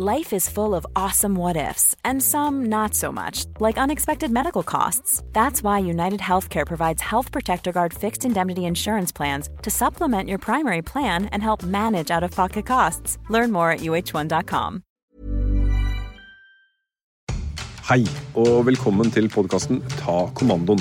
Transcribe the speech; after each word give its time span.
Life 0.00 0.32
is 0.32 0.48
full 0.48 0.76
of 0.76 0.86
awesome 0.94 1.34
what 1.34 1.56
ifs, 1.56 1.96
and 2.04 2.22
some 2.22 2.68
not 2.68 2.94
so 2.94 3.10
much, 3.10 3.46
like 3.58 3.82
unexpected 3.82 4.30
medical 4.30 4.62
costs. 4.62 5.24
That's 5.32 5.60
why 5.60 5.80
United 5.80 6.20
Healthcare 6.20 6.64
provides 6.64 7.02
Health 7.02 7.32
Protector 7.32 7.72
Guard 7.72 7.92
fixed 7.92 8.24
indemnity 8.24 8.64
insurance 8.64 9.10
plans 9.10 9.50
to 9.62 9.70
supplement 9.70 10.28
your 10.28 10.38
primary 10.38 10.82
plan 10.82 11.24
and 11.32 11.42
help 11.42 11.64
manage 11.64 12.12
out 12.12 12.22
of 12.22 12.30
pocket 12.30 12.64
costs. 12.64 13.18
Learn 13.28 13.50
more 13.50 13.72
at 13.72 13.80
uh1.com. 13.80 14.82
Hei, 17.90 18.06
og 18.38 18.66
velkommen 18.70 19.10
til 19.10 19.26
podkasten 19.28 19.82
Ta 19.98 20.28
kommandoen. 20.30 20.78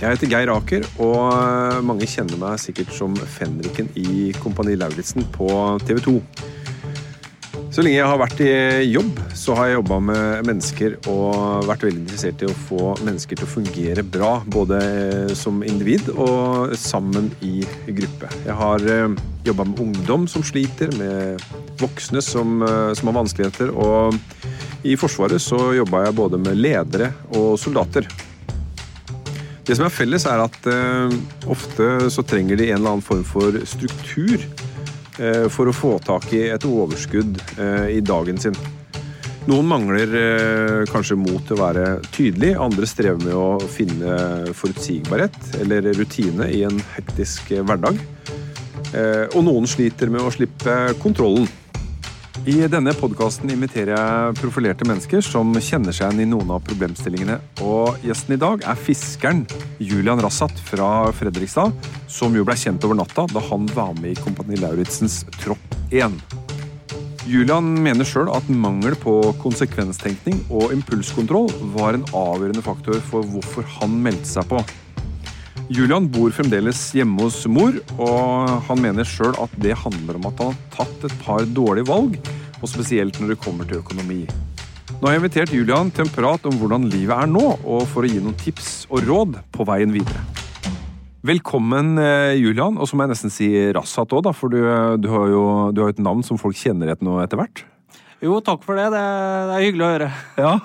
Jeg 0.00 0.16
heter 0.16 0.34
Geir 0.34 0.50
Aker, 0.50 0.90
og 0.98 1.84
mange 1.86 2.10
kjenner 2.10 2.42
meg 2.42 2.58
sikkert 2.58 2.90
som 2.90 3.14
fenriken 3.38 3.86
i 3.94 4.32
Kompani 4.42 4.74
Lauritzen 4.74 5.30
på 5.30 5.46
TV 5.86 6.02
2. 6.10 6.20
Så 7.78 7.84
lenge 7.86 8.00
jeg 8.00 8.10
har 8.10 8.18
vært 8.18 8.40
i 8.42 8.52
jobb, 8.90 9.20
så 9.38 9.54
har 9.54 9.68
jeg 9.68 9.76
jobba 9.76 10.00
med 10.02 10.48
mennesker 10.48 10.96
og 11.12 11.68
vært 11.68 11.84
veldig 11.86 12.00
interessert 12.00 12.40
i 12.42 12.48
å 12.50 12.56
få 12.66 12.88
mennesker 13.06 13.38
til 13.38 13.46
å 13.46 13.50
fungere 13.52 14.02
bra, 14.02 14.30
både 14.50 14.80
som 15.38 15.60
individ 15.62 16.08
og 16.10 16.74
sammen 16.74 17.28
i 17.38 17.60
gruppe. 17.86 18.32
Jeg 18.48 18.56
har 18.58 18.82
jobba 19.46 19.68
med 19.70 19.82
ungdom 19.84 20.26
som 20.26 20.42
sliter, 20.42 20.90
med 20.98 21.44
voksne 21.78 22.18
som, 22.18 22.58
eh, 22.66 22.94
som 22.98 23.12
har 23.12 23.18
vanskeligheter, 23.20 23.70
og 23.70 24.18
i 24.82 24.98
Forsvaret 24.98 25.38
så 25.38 25.70
jobba 25.78 26.08
jeg 26.08 26.18
både 26.18 26.42
med 26.42 26.58
ledere 26.58 27.12
og 27.30 27.60
soldater. 27.62 28.10
Det 29.62 29.76
som 29.78 29.86
er 29.86 29.94
felles, 29.94 30.26
er 30.26 30.42
at 30.42 30.66
eh, 30.66 31.14
ofte 31.46 32.10
så 32.10 32.26
trenger 32.26 32.58
de 32.58 32.72
en 32.72 32.80
eller 32.80 32.96
annen 32.96 33.06
form 33.06 33.22
for 33.22 33.54
struktur 33.70 34.42
eh, 34.42 34.67
for 35.50 35.70
å 35.70 35.74
få 35.74 35.96
tak 36.04 36.30
i 36.36 36.44
et 36.52 36.66
overskudd 36.68 37.40
eh, 37.58 37.96
i 37.98 38.02
dagen 38.04 38.38
sin. 38.42 38.56
Noen 39.48 39.64
mangler 39.64 40.10
eh, 40.18 40.82
kanskje 40.90 41.16
mot 41.16 41.40
til 41.48 41.56
å 41.56 41.62
være 41.62 41.84
tydelig, 42.12 42.50
andre 42.60 42.88
strever 42.88 43.22
med 43.22 43.32
å 43.32 43.68
finne 43.72 44.16
forutsigbarhet 44.52 45.54
eller 45.62 45.88
rutine 45.96 46.50
i 46.52 46.66
en 46.68 46.82
hektisk 46.92 47.54
eh, 47.56 47.64
hverdag. 47.64 47.96
Eh, 48.92 49.24
og 49.32 49.46
noen 49.46 49.64
sliter 49.70 50.12
med 50.12 50.20
å 50.20 50.34
slippe 50.34 50.74
kontrollen. 51.00 51.48
I 52.46 52.54
denne 52.70 52.92
podkasten 52.94 53.50
inviterer 53.50 53.96
jeg 53.96 54.36
profilerte 54.38 54.86
mennesker 54.86 55.22
som 55.24 55.50
kjenner 55.58 55.94
seg 55.94 56.12
igjen 56.12 56.22
i 56.22 56.28
noen 56.30 56.52
av 56.54 56.62
problemstillingene. 56.66 57.38
Og 57.66 57.98
gjesten 58.06 58.36
i 58.36 58.40
dag 58.40 58.62
er 58.62 58.78
fiskeren 58.78 59.42
Julian 59.82 60.22
Rassat 60.22 60.54
fra 60.68 61.10
Fredrikstad, 61.18 61.74
som 62.06 62.36
jo 62.36 62.46
ble 62.46 62.56
kjent 62.58 62.84
over 62.86 63.00
natta 63.00 63.26
da 63.32 63.42
han 63.50 63.66
var 63.74 63.94
med 63.98 64.14
i 64.14 64.20
Kompani 64.22 64.60
Lauritzens 64.62 65.24
Tropp 65.40 65.78
1. 65.90 66.14
Julian 67.28 67.74
mener 67.84 68.06
sjøl 68.08 68.30
at 68.32 68.46
mangel 68.48 68.94
på 68.96 69.18
konsekvenstenkning 69.42 70.38
og 70.48 70.72
impulskontroll 70.72 71.50
var 71.74 71.98
en 71.98 72.06
avgjørende 72.16 72.64
faktor 72.64 73.02
for 73.10 73.26
hvorfor 73.34 73.66
han 73.80 73.98
meldte 74.04 74.30
seg 74.30 74.48
på. 74.48 74.62
Julian 75.68 76.06
bor 76.08 76.32
fremdeles 76.32 76.78
hjemme 76.96 77.20
hos 77.26 77.42
mor, 77.52 77.74
og 78.00 78.52
han 78.70 78.78
mener 78.80 79.04
sjøl 79.04 79.34
at 79.36 79.52
det 79.60 79.74
handler 79.76 80.16
om 80.16 80.28
at 80.30 80.38
han 80.40 80.54
har 80.54 80.70
tatt 80.72 81.02
et 81.04 81.16
par 81.20 81.44
dårlige 81.44 81.90
valg, 81.90 82.14
og 82.62 82.70
spesielt 82.72 83.18
når 83.20 83.34
det 83.34 83.42
kommer 83.42 83.68
til 83.68 83.82
økonomi. 83.82 84.22
Nå 84.94 85.02
har 85.04 85.12
jeg 85.12 85.20
invitert 85.20 85.52
Julian 85.52 85.90
til 85.92 86.06
en 86.06 86.14
prat 86.14 86.48
om 86.48 86.56
hvordan 86.56 86.88
livet 86.88 87.12
er 87.12 87.28
nå, 87.28 87.42
og 87.68 87.84
for 87.90 88.06
å 88.06 88.08
gi 88.08 88.16
noen 88.16 88.38
tips 88.40 88.86
og 88.88 89.04
råd 89.04 89.36
på 89.52 89.66
veien 89.68 89.92
videre. 89.92 90.22
Velkommen, 91.28 91.98
eh, 92.00 92.38
Julian, 92.40 92.80
og 92.80 92.88
så 92.88 92.96
må 92.96 93.04
jeg 93.04 93.12
nesten 93.12 93.34
si 93.34 93.50
Rassat 93.76 94.16
òg, 94.16 94.30
for 94.32 94.48
du, 94.48 94.62
du 94.96 95.10
har 95.12 95.28
jo 95.34 95.44
du 95.76 95.82
har 95.84 95.92
et 95.92 96.00
navn 96.00 96.24
som 96.24 96.40
folk 96.40 96.56
kjenner 96.56 96.94
etter 96.94 97.36
hvert. 97.36 97.66
Jo, 98.24 98.40
takk 98.40 98.64
for 98.64 98.80
det. 98.80 98.88
Det, 98.96 99.04
det 99.52 99.60
er 99.60 99.66
hyggelig 99.66 99.84
å 99.84 99.92
høre. 99.92 100.10
Ja. 100.40 100.56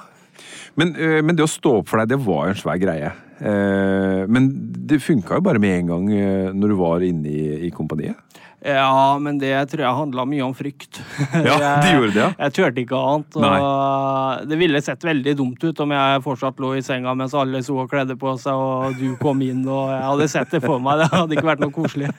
Men, 0.79 0.95
eh, 0.95 1.19
men 1.19 1.35
det 1.35 1.43
å 1.43 1.51
stå 1.51 1.81
opp 1.81 1.91
for 1.91 1.99
deg, 1.99 2.15
det 2.15 2.23
var 2.23 2.47
jo 2.47 2.55
en 2.55 2.63
svær 2.63 2.79
greie. 2.79 3.11
Eh, 3.43 4.23
Men 4.31 4.51
det 4.87 5.01
funka 5.03 5.39
jo 5.39 5.45
bare 5.45 5.59
med 5.59 5.81
en 5.81 5.91
gang 5.93 6.11
eh, 6.15 6.51
når 6.55 6.71
du 6.73 6.75
var 6.79 7.03
inne 7.03 7.27
i, 7.29 7.67
i 7.67 7.71
kompaniet. 7.75 8.15
Ja, 8.63 9.17
men 9.19 9.41
det 9.41 9.51
tror 9.73 9.81
jeg 9.83 9.95
handla 9.97 10.23
mye 10.23 10.43
om 10.45 10.53
frykt. 10.55 11.01
Ja, 11.35 11.57
det 11.83 11.89
gjorde 11.97 12.13
det, 12.13 12.21
ja. 12.21 12.29
Jeg 12.45 12.53
turte 12.55 12.79
ikke 12.85 12.95
annet. 12.95 13.35
Og 13.35 14.47
det 14.47 14.59
ville 14.61 14.79
sett 14.85 15.03
veldig 15.03 15.33
dumt 15.35 15.65
ut 15.67 15.81
om 15.83 15.91
jeg 15.91 16.23
fortsatt 16.23 16.61
lå 16.63 16.71
i 16.79 16.83
senga 16.85 17.11
mens 17.19 17.35
alle 17.35 17.59
så 17.65 17.81
og 17.83 17.91
kledde 17.91 18.15
på 18.19 18.37
seg, 18.39 18.55
og 18.55 18.95
du 18.99 19.17
kom 19.19 19.43
inn, 19.43 19.65
og 19.67 19.91
jeg 19.91 20.05
hadde 20.07 20.29
sett 20.31 20.55
det 20.55 20.63
for 20.63 20.79
meg. 20.79 21.03
Det 21.03 21.09
hadde 21.11 21.35
ikke 21.35 21.49
vært 21.51 21.65
noe 21.65 21.75
koselig. 21.75 22.13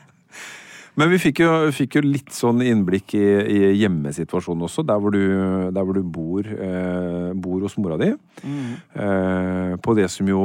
Men 0.97 1.11
vi 1.11 1.19
fikk 1.19 1.41
jo, 1.43 1.51
fikk 1.75 1.97
jo 1.99 2.03
litt 2.07 2.31
sånn 2.31 2.61
innblikk 2.63 3.17
i, 3.19 3.23
i 3.51 3.61
hjemmesituasjonen 3.81 4.63
også, 4.69 4.85
der 4.87 5.01
hvor 5.03 5.11
du, 5.11 5.23
der 5.75 5.83
hvor 5.89 5.97
du 5.97 6.03
bor, 6.07 6.47
eh, 6.47 7.33
bor 7.35 7.65
hos 7.67 7.75
mora 7.83 7.97
di. 7.99 8.13
Eh, 8.95 9.73
på 9.83 9.95
det 9.99 10.07
som 10.13 10.29
jo 10.31 10.43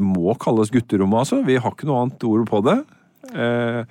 må 0.00 0.32
kalles 0.40 0.72
gutterommet, 0.72 1.20
altså. 1.26 1.42
Vi 1.44 1.58
har 1.60 1.74
ikke 1.74 1.88
noe 1.88 2.04
annet 2.06 2.24
ord 2.24 2.46
på 2.48 2.62
det. 2.64 2.78
Eh, 3.28 3.82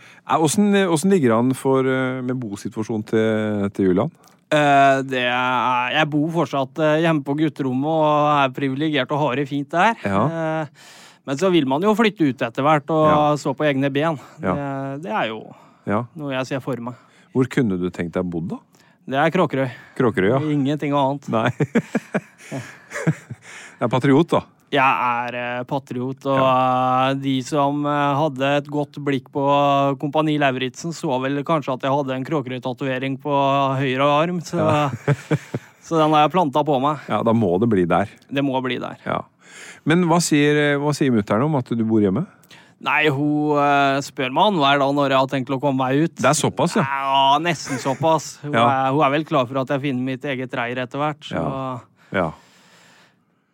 Åssen 0.42 0.72
åssen 0.90 1.14
ligger 1.14 1.30
det 1.30 1.38
an 1.38 1.54
for, 1.54 1.86
eh, 1.86 2.22
med 2.26 2.40
bosituasjonen 2.42 3.06
til, 3.06 3.70
til 3.78 3.92
Julian? 3.92 4.10
Eh, 4.50 5.02
Det 5.06 5.26
er, 5.28 5.92
jeg 6.00 6.10
bor 6.10 6.32
fortsatt 6.40 6.80
eh, 6.82 7.02
hjemme 7.06 7.22
på 7.28 7.36
gutterommet 7.38 7.86
og 7.86 8.32
er 8.40 8.56
privilegert 8.56 9.12
og 9.14 9.22
har 9.28 9.36
det 9.38 9.46
fint 9.52 9.70
der. 9.70 9.94
Ja. 10.08 10.26
Eh, 10.26 10.66
Men 11.28 11.36
så 11.38 11.50
vil 11.52 11.66
man 11.68 11.84
jo 11.84 11.92
flytte 11.94 12.24
ut 12.32 12.42
etter 12.42 12.64
hvert 12.64 12.90
og 12.90 13.06
Ja. 13.12 13.36
stå 13.36 13.52
på 13.54 13.66
egne 13.68 13.90
ben. 13.92 14.18
Ja. 14.42 14.54
Det, 14.96 15.04
det 15.04 15.12
er 15.12 15.28
jo 15.28 15.42
Ja. 15.88 16.04
noe 16.20 16.34
jeg 16.36 16.50
ser 16.50 16.64
for 16.64 16.80
meg. 16.84 16.98
Hvor 17.36 17.48
kunne 17.52 17.78
du 17.80 17.88
tenkt 17.94 18.16
deg 18.18 18.28
bodd, 18.28 18.52
da? 18.52 18.60
Det 19.08 19.16
er 19.22 19.32
Kråkerøy. 19.32 19.70
Kråkerøy, 19.96 20.30
ja. 20.34 20.40
Ingenting 20.52 20.92
annet. 20.98 21.28
Nei. 21.32 21.48
jeg 22.52 23.86
er 23.86 23.92
patriot, 23.92 24.34
da. 24.36 24.42
Jeg 24.68 24.84
er 24.84 25.36
eh, 25.40 25.62
patriot, 25.64 26.26
og 26.28 26.42
ja. 26.44 27.14
de 27.16 27.38
som 27.48 27.86
eh, 27.88 28.18
hadde 28.20 28.50
et 28.58 28.68
godt 28.68 29.00
blikk 29.00 29.30
på 29.32 29.46
Kompani 30.02 30.36
Lauritzen, 30.42 30.92
så 30.92 31.22
vel 31.24 31.40
kanskje 31.48 31.78
at 31.78 31.88
jeg 31.88 31.96
hadde 31.96 32.18
en 32.18 32.28
Kråkerøy-tatovering 32.28 33.16
på 33.24 33.38
høyre 33.80 34.10
arm, 34.12 34.42
så, 34.44 34.90
så 35.88 36.02
den 36.02 36.12
har 36.12 36.26
jeg 36.26 36.34
planta 36.36 36.66
på 36.68 36.82
meg. 36.84 37.08
Ja, 37.08 37.22
Da 37.24 37.32
må 37.32 37.54
det 37.64 37.72
bli 37.72 37.88
der. 37.88 38.12
Det 38.28 38.44
må 38.44 38.60
bli 38.66 38.76
der. 38.84 39.00
Ja. 39.08 39.22
Men 39.88 40.04
hva 40.10 40.20
sier, 40.20 40.76
hva 40.84 40.92
sier 40.92 41.16
mutter'n 41.16 41.48
om 41.48 41.56
at 41.62 41.72
du 41.72 41.88
bor 41.88 42.04
hjemme? 42.04 42.26
Nei, 42.86 43.08
hun 43.10 43.58
eh, 43.58 43.98
spør 44.06 44.30
meg 44.36 44.52
annenhver 44.52 44.82
dag 44.84 44.92
når 44.94 45.14
jeg 45.16 45.18
har 45.24 45.30
tenkt 45.32 45.50
å 45.56 45.58
komme 45.62 45.82
meg 45.82 46.04
ut. 46.06 46.16
Det 46.22 46.30
er 46.30 46.38
såpass, 46.38 46.76
ja. 46.78 46.84
Ja, 46.86 47.40
nesten 47.42 47.80
såpass. 47.82 48.36
Hun, 48.44 48.54
Ja. 48.54 48.68
er, 48.70 48.92
hun 48.94 49.02
er 49.08 49.14
vel 49.16 49.26
klar 49.26 49.48
for 49.50 49.58
at 49.64 49.72
jeg 49.74 49.82
finner 49.88 50.04
mitt 50.12 50.24
eget 50.30 50.54
reir 50.54 50.78
etter 50.84 51.02
hvert, 51.02 51.26
så, 51.26 51.42
ja. 52.14 52.28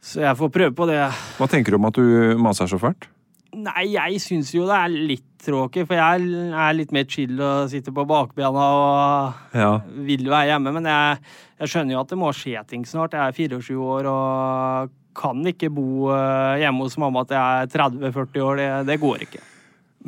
så 0.04 0.26
jeg 0.26 0.36
får 0.42 0.52
prøve 0.60 0.76
på 0.76 0.88
det. 0.92 1.00
Hva 1.40 1.48
tenker 1.52 1.72
du 1.72 1.80
om 1.80 1.88
at 1.88 1.96
du 2.00 2.36
maser 2.44 2.68
så 2.68 2.80
fælt? 2.82 3.08
Nei, 3.54 3.84
jeg 3.94 4.18
syns 4.20 4.50
jo 4.56 4.66
det 4.66 4.76
er 4.82 4.90
litt 5.14 5.28
tråkig, 5.46 5.84
for 5.86 5.94
jeg 6.00 6.28
er 6.58 6.74
litt 6.74 6.92
mer 6.96 7.04
chill 7.06 7.38
og 7.44 7.68
sitter 7.70 7.94
på 7.94 8.06
bakbena 8.10 8.64
og 8.74 9.56
Ja. 9.56 9.78
vil 10.08 10.26
være 10.32 10.50
hjemme. 10.56 10.74
Men 10.74 10.86
jeg, 10.90 11.20
jeg 11.62 11.70
skjønner 11.70 11.94
jo 11.96 12.00
at 12.02 12.10
det 12.10 12.18
må 12.18 12.32
skje 12.34 12.64
ting 12.68 12.84
snart. 12.90 13.14
Jeg 13.14 13.22
er 13.22 13.38
24 13.60 13.78
år 13.78 14.10
og 14.10 14.92
kan 15.16 15.42
ikke 15.50 15.72
bo 15.74 16.12
eh, 16.14 16.62
hjemme 16.64 16.86
hos 16.86 17.00
mamma 17.02 17.24
til 17.28 17.38
jeg 17.38 17.66
er 17.66 17.74
30-40 17.74 18.46
år. 18.46 18.62
Det, 18.62 18.70
det 18.92 19.02
går 19.02 19.26
ikke. 19.28 19.42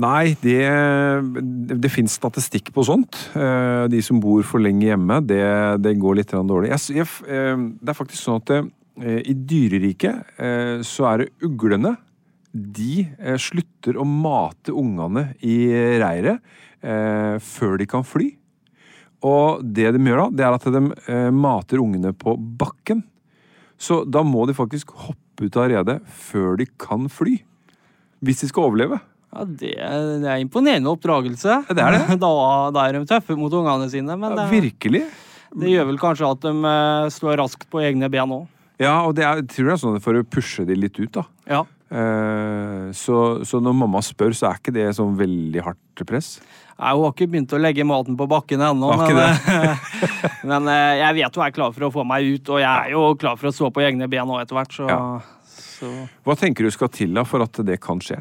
Nei, 0.04 0.36
det, 0.42 0.60
det 1.80 1.92
finnes 1.94 2.18
statistikk 2.19 2.74
på 2.75 2.84
sånt. 2.88 3.19
Eh, 3.38 3.86
De 3.92 4.02
som 4.04 4.19
bor 4.24 4.44
for 4.48 4.63
lenge 4.63 4.90
hjemme, 4.90 5.22
det, 5.24 5.44
det 5.84 5.96
går 6.02 6.19
litt 6.19 6.34
dårlig. 6.36 6.74
Jeg, 6.74 7.00
jeg, 7.02 7.12
eh, 7.30 7.68
det 7.80 7.94
er 7.94 8.00
faktisk 8.02 8.24
sånn 8.24 8.44
at 8.44 8.74
i 8.96 9.34
dyreriket 9.36 10.38
så 10.88 11.04
er 11.10 11.18
det 11.19 11.25
uglene. 11.44 11.90
De 12.56 13.02
slutter 13.44 13.98
å 14.00 14.06
mate 14.07 14.72
ungene 14.72 15.34
i 15.44 15.68
reiret 16.00 16.40
før 17.44 17.75
de 17.81 17.88
kan 17.92 18.07
fly. 18.07 18.30
Og 19.28 19.66
det 19.68 19.90
de 19.98 20.00
gjør 20.00 20.22
da, 20.22 20.30
det 20.31 20.48
er 20.48 20.56
at 20.56 20.69
de 20.78 21.19
mater 21.36 21.84
ungene 21.84 22.13
på 22.16 22.38
bakken. 22.40 23.04
Så 23.81 24.04
da 24.07 24.24
må 24.24 24.45
de 24.48 24.56
faktisk 24.56 24.94
hoppe 25.06 25.48
ut 25.50 25.57
av 25.60 25.68
redet 25.72 26.00
før 26.07 26.56
de 26.62 26.68
kan 26.80 27.10
fly. 27.12 27.38
Hvis 28.25 28.42
de 28.45 28.50
skal 28.50 28.69
overleve. 28.69 29.01
Ja, 29.36 29.44
det, 29.44 29.74
det 30.24 30.30
er 30.31 30.39
imponerende 30.39 30.92
oppdragelse. 30.94 31.60
det 31.68 31.83
er 31.83 31.98
det. 31.98 32.18
Da, 32.24 32.31
da 32.72 32.86
er 32.88 33.00
de 33.00 33.06
tøffe 33.10 33.36
mot 33.38 33.54
ungene 33.54 33.89
sine, 33.92 34.16
men 34.19 34.38
Ja, 34.39 34.48
virkelig. 34.51 35.04
det 35.56 35.74
gjør 35.74 35.89
vel 35.92 36.00
kanskje 36.00 36.30
at 36.31 36.44
de 36.45 36.54
slår 36.56 37.16
står 37.18 37.39
raskt 37.44 37.68
på 37.72 37.83
egne 37.83 38.10
ben 38.12 38.31
òg. 38.31 38.45
Ja, 38.80 39.01
og 39.07 39.16
det 39.16 39.24
er, 39.27 39.42
tror 39.48 39.69
jeg 39.69 39.75
er 39.78 39.81
sånn 39.83 40.01
for 40.04 40.18
å 40.19 40.24
pushe 40.28 40.66
de 40.68 40.75
litt 40.75 40.98
ut, 41.00 41.12
da. 41.16 41.24
Ja. 41.48 41.62
Eh, 41.92 42.92
så, 42.98 43.18
så 43.46 43.60
når 43.62 43.76
mamma 43.78 44.02
spør, 44.04 44.34
så 44.34 44.50
er 44.50 44.60
ikke 44.60 44.74
det 44.76 44.88
sånn 44.98 45.18
veldig 45.20 45.62
hardt 45.66 46.06
press. 46.10 46.36
Nei, 46.76 46.92
Hun 46.92 47.06
har 47.06 47.14
ikke 47.14 47.30
begynt 47.32 47.54
å 47.56 47.62
legge 47.62 47.86
maten 47.88 48.18
på 48.20 48.28
bakken 48.28 48.64
ennå, 48.66 48.90
men, 49.00 49.20
men 50.50 50.70
eh, 50.74 50.98
jeg 51.04 51.18
vet 51.22 51.38
hun 51.40 51.46
er 51.46 51.56
klar 51.56 51.76
for 51.76 51.88
å 51.88 51.92
få 51.94 52.06
meg 52.08 52.28
ut, 52.34 52.52
og 52.56 52.64
jeg 52.64 52.72
er 52.72 52.96
jo 52.96 53.04
klar 53.22 53.38
for 53.40 53.52
å 53.52 53.56
stå 53.56 53.70
på 53.76 53.84
egne 53.86 54.10
ben 54.12 54.32
òg 54.34 54.42
etter 54.44 54.60
hvert, 54.60 54.76
så, 54.76 54.88
Ja. 54.92 55.02
så 55.78 55.92
Hva 56.26 56.36
tenker 56.40 56.68
du 56.68 56.74
skal 56.74 56.92
til 56.92 57.14
da 57.16 57.24
for 57.28 57.46
at 57.46 57.62
det 57.68 57.80
kan 57.84 58.02
skje? 58.04 58.20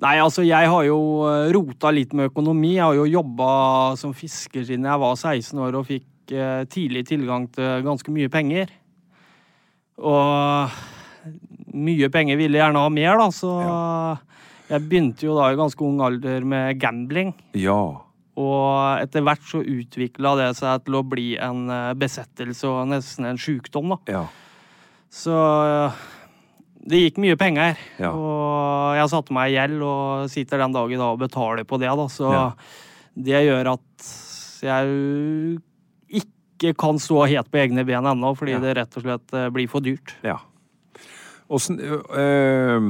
Nei, 0.00 0.14
altså 0.22 0.44
jeg 0.46 0.68
har 0.72 0.84
jo 0.86 1.00
eh, 1.28 1.50
rota 1.52 1.90
litt 1.92 2.14
med 2.16 2.30
økonomi. 2.30 2.76
Jeg 2.78 2.86
har 2.86 2.96
jo 2.96 3.08
jobba 3.10 3.50
som 4.00 4.14
fisker 4.16 4.64
siden 4.64 4.86
jeg 4.88 5.02
var 5.02 5.18
16 5.18 5.60
år 5.60 5.76
og 5.76 5.90
fikk 5.90 6.32
eh, 6.32 6.62
tidlig 6.72 7.02
tilgang 7.10 7.50
til 7.52 7.82
ganske 7.84 8.14
mye 8.14 8.30
penger. 8.32 8.70
Og 10.00 10.78
mye 11.74 12.08
penger 12.10 12.36
ville 12.40 12.58
jeg 12.58 12.64
gjerne 12.66 12.82
ha 12.84 12.88
mer, 12.92 13.18
da, 13.20 13.28
så 13.34 13.50
jeg 14.70 14.84
begynte 14.88 15.26
jo 15.26 15.34
da 15.38 15.48
i 15.52 15.58
ganske 15.58 15.82
ung 15.86 16.00
alder 16.04 16.44
med 16.46 16.78
gambling. 16.82 17.32
Ja. 17.58 17.80
Og 18.40 19.00
etter 19.02 19.24
hvert 19.26 19.42
så 19.50 19.60
utvikla 19.62 20.36
det 20.38 20.48
seg 20.60 20.84
til 20.86 20.94
å 21.00 21.02
bli 21.04 21.34
en 21.42 21.66
eh, 21.70 21.92
besettelse 21.98 22.68
og 22.70 22.88
nesten 22.92 23.26
en 23.28 23.40
sjukdom, 23.40 23.90
da. 23.96 23.98
Ja. 24.08 24.22
Så 25.10 25.34
eh, 25.34 25.98
det 26.90 27.00
gikk 27.02 27.18
mye 27.20 27.36
penger. 27.36 27.76
Ja. 28.00 28.12
Og 28.14 28.94
jeg 28.96 29.10
satte 29.12 29.34
meg 29.36 29.50
i 29.50 29.56
gjeld 29.58 29.82
og 29.84 30.30
sitter 30.32 30.62
den 30.62 30.72
dag 30.72 30.92
i 30.94 30.96
dag 31.00 31.10
og 31.16 31.20
betaler 31.20 31.66
på 31.68 31.78
det, 31.82 31.90
da. 31.90 32.06
Så 32.08 32.30
Ja. 32.32 32.44
det 33.18 33.42
gjør 33.44 33.72
at 33.74 34.12
jeg 34.62 35.60
ikke 36.22 36.74
kan 36.78 36.98
stå 37.02 37.26
helt 37.28 37.50
på 37.50 37.58
egne 37.60 37.84
ben 37.88 38.04
ennå, 38.06 38.34
fordi 38.38 38.52
Ja. 38.56 38.60
det 38.62 38.76
rett 38.78 38.96
og 38.96 39.02
slett 39.04 39.34
eh, 39.34 39.50
blir 39.50 39.68
for 39.68 39.80
dyrt. 39.84 40.14
ja. 40.22 40.38
Åssen 41.50 41.78
øh, 41.82 42.84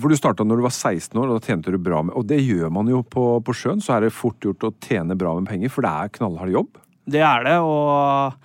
For 0.00 0.08
du 0.12 0.16
starta 0.18 0.44
når 0.44 0.60
du 0.60 0.64
var 0.66 0.74
16 0.74 1.16
år, 1.20 1.28
og 1.32 1.38
da 1.40 1.46
tjente 1.52 1.72
du 1.72 1.78
bra 1.80 2.02
med 2.04 2.16
Og 2.18 2.26
det 2.28 2.40
gjør 2.44 2.70
man 2.74 2.90
jo 2.92 3.02
på, 3.04 3.26
på 3.44 3.54
sjøen, 3.56 3.80
så 3.84 3.96
er 3.96 4.06
det 4.06 4.12
fort 4.16 4.38
gjort 4.44 4.66
å 4.68 4.74
tjene 4.84 5.16
bra 5.18 5.34
med 5.38 5.48
penger, 5.50 5.72
for 5.72 5.84
det 5.86 5.92
er 5.92 6.12
knallhard 6.18 6.52
jobb. 6.52 6.76
Det 7.12 7.22
er 7.26 7.44
det, 7.48 7.56
og 7.66 8.36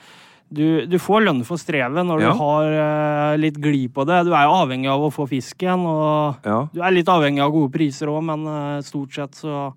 du, 0.50 0.86
du 0.88 0.96
får 1.04 1.26
lønn 1.28 1.42
for 1.46 1.60
strevet 1.60 2.06
når 2.08 2.22
Ja. 2.24 2.30
du 2.32 2.40
har 2.40 2.72
uh, 2.72 3.34
litt 3.40 3.58
glid 3.62 3.92
på 3.94 4.06
det. 4.08 4.22
Du 4.26 4.32
er 4.32 4.46
jo 4.48 4.54
avhengig 4.64 4.88
av 4.90 5.04
å 5.04 5.12
få 5.14 5.28
fisken, 5.30 5.84
og 5.86 6.48
Ja. 6.48 6.62
du 6.74 6.80
er 6.82 6.96
litt 6.96 7.12
avhengig 7.12 7.44
av 7.44 7.52
gode 7.52 7.72
priser 7.76 8.08
òg, 8.12 8.24
men 8.32 8.48
uh, 8.48 8.80
stort 8.88 9.12
sett 9.14 9.36
så 9.44 9.68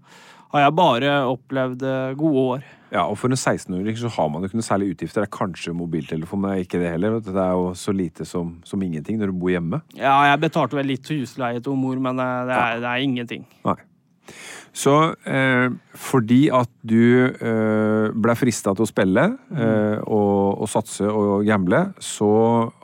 har 0.50 0.64
jeg 0.64 0.76
bare 0.79 1.17
opplevd 1.31 1.82
eh, 1.87 2.12
gode 2.19 2.44
år. 2.55 2.69
Ja, 2.91 3.05
og 3.06 3.14
for 3.20 3.31
en 3.31 3.38
16-åring 3.38 3.99
så 4.00 4.11
har 4.11 4.31
man 4.32 4.43
jo 4.43 4.50
ikke 4.50 4.58
noe 4.58 4.67
særlig 4.67 4.88
utgifter. 4.97 5.23
Det 5.23 5.29
er 5.29 5.37
kanskje 5.37 5.75
mobiltelefon, 5.79 6.43
men 6.43 6.64
ikke 6.64 6.81
det 6.82 6.91
heller. 6.91 7.20
Det 7.23 7.37
er 7.37 7.52
jo 7.55 7.69
så 7.79 7.94
lite 7.94 8.26
som, 8.26 8.56
som 8.67 8.82
ingenting 8.82 9.20
når 9.20 9.31
du 9.31 9.38
bor 9.38 9.52
hjemme. 9.55 9.82
Ja, 9.99 10.17
jeg 10.26 10.43
betalte 10.43 10.79
vel 10.79 10.91
litt 10.91 11.06
husleie 11.12 11.62
til 11.62 11.79
mor, 11.79 12.00
men 12.02 12.19
eh, 12.19 12.41
det 12.50 12.58
er, 12.58 12.82
det 12.82 12.91
er 12.91 13.06
ingenting. 13.06 13.47
Nei. 13.69 13.79
Så 14.76 14.94
eh, 15.26 15.70
fordi 15.99 16.44
at 16.55 16.70
du 16.87 17.26
eh, 17.26 18.11
ble 18.14 18.37
frista 18.38 18.75
til 18.75 18.87
å 18.87 18.91
spille 18.91 19.25
eh, 19.50 19.99
og, 20.05 20.62
og 20.62 20.70
satse 20.70 21.08
og 21.11 21.46
gamble, 21.46 21.88
så 22.03 22.31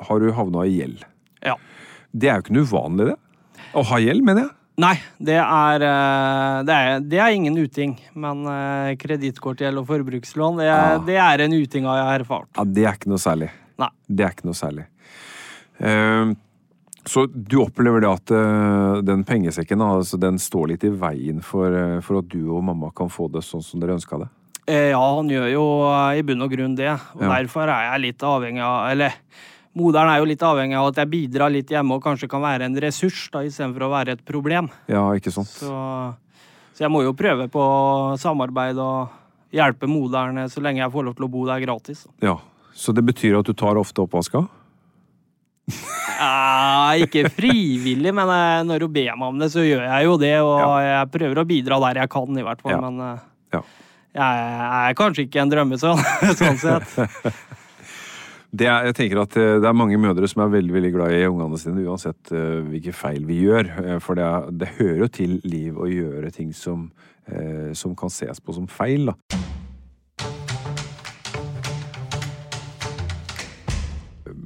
har 0.09 0.23
du 0.23 0.33
havna 0.35 0.67
i 0.67 0.81
gjeld. 0.81 1.05
Ja. 1.47 1.55
Det 2.11 2.31
er 2.31 2.39
jo 2.39 2.47
ikke 2.47 2.57
noe 2.59 2.71
uvanlig, 2.71 3.13
det. 3.13 3.19
Å 3.77 3.85
ha 3.91 4.01
gjeld, 4.03 4.25
mener 4.27 4.47
jeg. 4.47 4.55
Nei, 4.77 4.95
det 5.25 5.39
er, 5.41 5.81
eh, 5.87 6.57
det 6.69 6.75
er, 6.77 7.01
det 7.01 7.21
er 7.25 7.33
ingen 7.33 7.57
uting. 7.57 7.95
Men 8.15 8.43
uh, 8.45 8.91
kredittkortgjeld 9.01 9.81
og 9.81 9.87
forbrukslån, 9.89 10.59
det 10.61 10.67
er, 10.69 10.97
Ah. 10.97 11.05
det 11.07 11.17
er 11.17 11.45
en 11.47 11.55
uting 11.57 11.87
har 11.89 12.03
jeg 12.03 12.21
erfart. 12.21 12.51
Ja, 12.59 12.65
Det 12.65 12.85
er 12.85 12.93
ikke 12.99 13.09
noe 13.09 13.23
særlig. 13.23 13.49
Nei. 13.81 13.89
Det 14.09 14.27
er 14.27 14.35
ikke 14.37 14.45
noe 14.51 14.59
særlig. 14.59 14.85
Uh, 15.81 16.35
så 17.07 17.25
du 17.31 17.61
opplever 17.63 18.01
det 18.03 18.11
at 18.11 18.33
uh, 18.35 19.01
den 19.07 19.25
pengesekken 19.25 19.81
altså, 19.85 20.19
den 20.21 20.37
står 20.43 20.73
litt 20.75 20.85
i 20.85 20.91
veien 20.93 21.41
for, 21.45 21.71
uh, 21.73 22.01
for 22.05 22.19
at 22.21 22.29
du 22.33 22.43
og 22.51 22.65
mamma 22.69 22.91
kan 22.97 23.09
få 23.13 23.31
det 23.33 23.45
sånn 23.47 23.63
som 23.65 23.81
dere 23.81 23.97
ønska 23.97 24.19
det? 24.25 24.29
Eh, 24.67 24.91
Ja, 24.91 25.01
han 25.17 25.29
gjør 25.31 25.49
jo 25.53 25.65
eh, 25.87 26.19
i 26.19 26.23
bunn 26.27 26.43
og 26.43 26.51
grunn 26.51 26.75
det. 26.77 26.91
Og 27.15 27.23
Ja. 27.23 27.29
derfor 27.39 27.69
er 27.71 27.93
jeg 27.93 28.01
litt 28.09 28.19
avhengig 28.27 28.65
av 28.67 28.91
Eller 28.91 29.15
moderen 29.77 30.09
er 30.11 30.19
jo 30.23 30.29
litt 30.31 30.43
avhengig 30.47 30.77
av 30.81 30.89
at 30.91 31.01
jeg 31.03 31.11
bidrar 31.13 31.53
litt 31.53 31.71
hjemme 31.73 31.99
og 31.99 32.03
kanskje 32.05 32.29
kan 32.33 32.41
være 32.45 32.65
en 32.71 32.79
ressurs 32.81 33.27
da, 33.35 33.43
istedenfor 33.45 33.87
å 33.87 33.93
være 33.93 34.17
et 34.17 34.25
problem. 34.29 34.71
Ja, 34.89 35.05
ikke 35.19 35.33
sant? 35.35 35.51
Så, 35.53 35.71
så 36.77 36.87
jeg 36.87 36.93
må 36.93 37.03
jo 37.05 37.13
prøve 37.17 37.47
på 37.53 37.65
samarbeid 38.23 38.81
og 38.81 39.13
hjelpe 39.55 39.89
moderen 39.89 40.41
så 40.53 40.61
lenge 40.65 40.81
jeg 40.83 40.93
får 40.97 41.07
lov 41.11 41.17
til 41.19 41.29
å 41.29 41.33
bo 41.33 41.45
der 41.49 41.61
gratis. 41.65 42.07
Ja. 42.25 42.39
Så 42.77 42.93
det 42.93 43.05
betyr 43.09 43.39
at 43.39 43.49
du 43.49 43.55
tar 43.57 43.79
ofte 43.81 44.03
oppvaska? 44.05 44.43
Ja, 46.17 46.95
ikke 47.03 47.27
frivillig, 47.33 48.13
men 48.15 48.29
eh, 48.33 48.61
når 48.69 48.85
hun 48.87 48.93
ber 48.95 49.17
meg 49.19 49.27
om 49.33 49.41
det, 49.41 49.49
så 49.53 49.65
gjør 49.65 49.83
jeg 49.85 50.07
jo 50.07 50.15
det. 50.21 50.35
Og 50.45 50.55
Ja. 50.61 50.69
jeg 51.03 51.11
prøver 51.17 51.41
å 51.43 51.47
bidra 51.49 51.79
der 51.89 52.01
jeg 52.03 52.11
kan, 52.13 52.39
i 52.39 52.45
hvert 52.47 52.61
fall. 52.65 52.77
Ja. 52.77 52.81
Men 52.85 53.01
eh, 53.01 53.19
Ja. 53.57 53.63
jeg 54.17 54.91
er 54.93 54.97
kanskje 54.97 55.27
ikke 55.27 55.43
en 55.43 55.53
drømmesønn, 55.53 56.01
sånn 56.41 56.61
sett. 56.63 56.97
Det 58.55 58.69
er, 58.69 58.87
jeg 58.89 58.95
tenker 58.97 59.21
at 59.25 59.37
eh, 59.41 59.57
det 59.61 59.67
er 59.69 59.77
mange 59.77 59.99
mødre 60.01 60.29
som 60.31 60.45
er 60.45 60.53
veldig 60.55 60.75
veldig 60.77 60.93
glad 60.95 61.15
i 61.17 61.27
ungene 61.27 61.59
sine, 61.61 61.83
uansett 61.89 62.31
eh, 62.33 62.63
hvilke 62.71 62.95
feil 62.95 63.27
vi 63.27 63.41
gjør. 63.43 63.73
Eh, 63.83 63.99
For 64.03 64.19
det, 64.19 64.25
er, 64.25 64.51
det 64.63 64.73
hører 64.79 65.03
jo 65.05 65.11
til 65.19 65.37
liv 65.45 65.77
å 65.79 65.89
gjøre 65.91 66.33
ting 66.35 66.55
som, 66.55 66.89
som 67.75 67.97
kan 67.99 68.13
ses 68.13 68.39
på 68.39 68.55
som 68.55 68.69
feil. 68.71 69.11
da. 69.11 69.17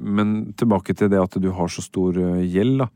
Men 0.01 0.53
tilbake 0.57 0.95
til 0.97 1.11
det 1.13 1.21
at 1.21 1.37
du 1.37 1.51
har 1.53 1.69
så 1.69 1.83
stor 1.85 2.17
gjeld, 2.41 2.81
da. 2.81 2.89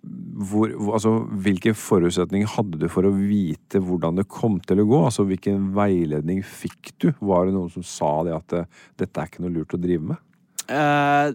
Hvor, 0.00 0.70
hvor, 0.72 0.94
altså, 0.96 1.12
hvilke 1.44 1.74
forutsetninger 1.76 2.48
hadde 2.54 2.78
du 2.80 2.86
for 2.88 3.04
å 3.04 3.12
vite 3.12 3.82
hvordan 3.84 4.16
det 4.16 4.28
kom 4.32 4.56
til 4.64 4.80
å 4.80 4.88
gå? 4.88 5.00
Altså, 5.10 5.26
Hvilken 5.28 5.70
veiledning 5.76 6.40
fikk 6.46 6.94
du? 7.02 7.10
Var 7.20 7.48
det 7.48 7.56
noen 7.56 7.72
som 7.74 7.84
sa 7.84 8.14
det 8.24 8.36
at 8.38 8.56
eh, 8.56 8.82
dette 9.00 9.20
er 9.20 9.28
ikke 9.28 9.44
noe 9.44 9.54
lurt 9.58 9.76
å 9.76 9.82
drive 9.82 10.14
med? 10.14 10.22
Eh, 10.70 11.34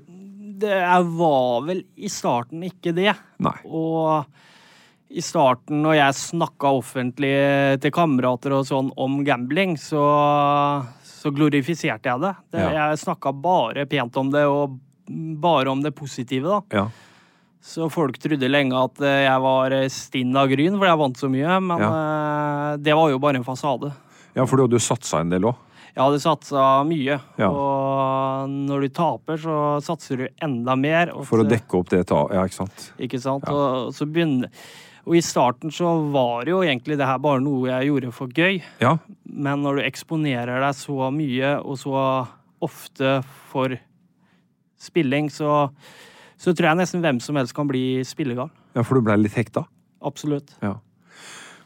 det 0.55 0.81
var 1.19 1.65
vel 1.67 1.83
i 1.95 2.09
starten 2.09 2.63
ikke 2.65 2.95
det. 2.95 3.13
Nei. 3.43 3.57
Og 3.67 4.25
i 5.15 5.21
starten, 5.23 5.83
når 5.85 5.99
jeg 5.99 6.17
snakka 6.19 6.71
offentlig 6.79 7.33
til 7.83 7.93
kamerater 7.93 8.55
og 8.57 8.65
sånn 8.67 8.89
om 8.99 9.19
gambling, 9.27 9.75
så, 9.79 10.03
så 11.05 11.31
glorifiserte 11.35 12.09
jeg 12.09 12.23
det. 12.23 12.33
det 12.55 12.63
Ja. 12.63 12.71
Jeg 12.79 13.03
snakka 13.05 13.31
bare 13.31 13.85
pent 13.89 14.17
om 14.17 14.31
det, 14.33 14.45
og 14.49 14.79
bare 15.41 15.69
om 15.71 15.83
det 15.85 15.93
positive, 15.95 16.49
da. 16.49 16.81
Ja. 16.81 16.87
Så 17.65 17.87
folk 17.89 18.19
trodde 18.21 18.49
lenge 18.51 18.77
at 18.77 18.99
eh, 19.01 19.23
jeg 19.25 19.41
var 19.41 19.73
eh, 19.73 19.87
stinn 19.89 20.35
av 20.37 20.51
gryn, 20.51 20.75
for 20.77 20.85
jeg 20.85 21.01
vant 21.01 21.17
så 21.17 21.29
mye. 21.33 21.59
Men 21.65 21.81
ja. 21.81 21.93
det 22.77 22.93
var 22.93 23.09
jo 23.09 23.21
bare 23.23 23.41
en 23.41 23.47
fasade. 23.47 23.89
ja, 24.35 24.45
for 24.45 24.57
du 24.57 24.67
hadde 24.67 24.77
jo 24.77 24.85
satsa 24.85 25.23
en 25.23 25.33
del 25.33 25.49
òg. 25.49 25.61
Jeg 25.95 26.03
hadde 26.03 26.19
satsa 26.19 26.61
mye, 26.83 27.15
Ja. 27.39 27.47
og 27.47 28.49
når 28.51 28.81
du 28.83 28.89
taper, 28.91 29.37
så 29.39 29.59
satser 29.81 30.19
du 30.19 30.25
enda 30.43 30.75
mer. 30.75 31.13
For 31.23 31.39
å 31.39 31.47
dekke 31.47 31.77
opp 31.79 31.93
det 31.93 32.01
ta... 32.09 32.25
Ja, 32.35 32.43
ikke 32.43 32.57
sant? 32.57 32.89
Ikke 32.99 33.21
sant? 33.23 33.47
Ja. 33.47 33.55
Og, 33.55 33.93
så 33.95 34.03
begynner, 34.03 34.51
og 35.07 35.15
i 35.15 35.21
starten 35.23 35.71
så 35.71 35.93
var 36.11 36.51
jo 36.51 36.59
egentlig 36.67 36.97
det 36.99 37.07
her 37.07 37.21
bare 37.23 37.39
noe 37.39 37.69
jeg 37.71 37.87
gjorde 37.87 38.11
for 38.17 38.27
gøy. 38.27 38.59
Ja. 38.83 38.97
Men 39.23 39.63
når 39.63 39.79
du 39.79 39.85
eksponerer 39.85 40.59
deg 40.65 40.75
så 40.75 41.07
mye 41.15 41.55
og 41.61 41.79
så 41.79 42.03
ofte 42.67 43.21
for 43.53 43.77
spilling, 44.81 45.31
så, 45.31 45.69
så 46.37 46.53
tror 46.53 46.69
jeg 46.71 46.77
nesten 46.81 47.01
hvem 47.01 47.19
som 47.23 47.35
helst 47.39 47.53
kan 47.55 47.67
bli 47.67 48.03
spillegal. 48.07 48.49
ja, 48.75 48.83
for 48.83 48.95
du 48.99 49.01
blei 49.07 49.17
litt 49.21 49.33
hekta. 49.37 49.65
Absolutt. 50.05 50.51
Ja. 50.61 50.75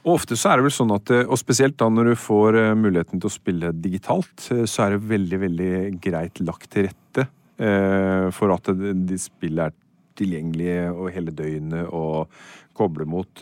Og 0.05 0.13
ofte 0.15 0.37
så 0.39 0.51
er 0.53 0.57
det 0.61 0.69
vel 0.69 0.71
sånn 0.71 0.93
at, 0.95 1.09
eh, 1.11 1.25
og 1.27 1.37
spesielt 1.41 1.75
da 1.77 1.89
når 1.91 2.13
du 2.13 2.15
får 2.15 2.55
eh, 2.55 2.75
muligheten 2.79 3.19
til 3.19 3.27
å 3.27 3.33
spille 3.33 3.73
digitalt, 3.75 4.45
eh, 4.55 4.63
så 4.69 4.85
er 4.85 4.95
det 4.95 5.01
veldig, 5.09 5.39
veldig 5.41 5.71
greit 6.01 6.39
lagt 6.39 6.69
til 6.71 6.87
rette 6.87 7.25
eh, 7.59 8.29
for 8.31 8.53
at 8.55 8.69
de 8.71 9.17
spillet 9.19 9.67
er 9.67 9.75
tilgjengelig 10.19 10.77
og 10.93 11.11
hele 11.15 11.31
døgnet 11.35 11.87
og 11.95 12.27
koble 12.79 13.03
mot, 13.07 13.41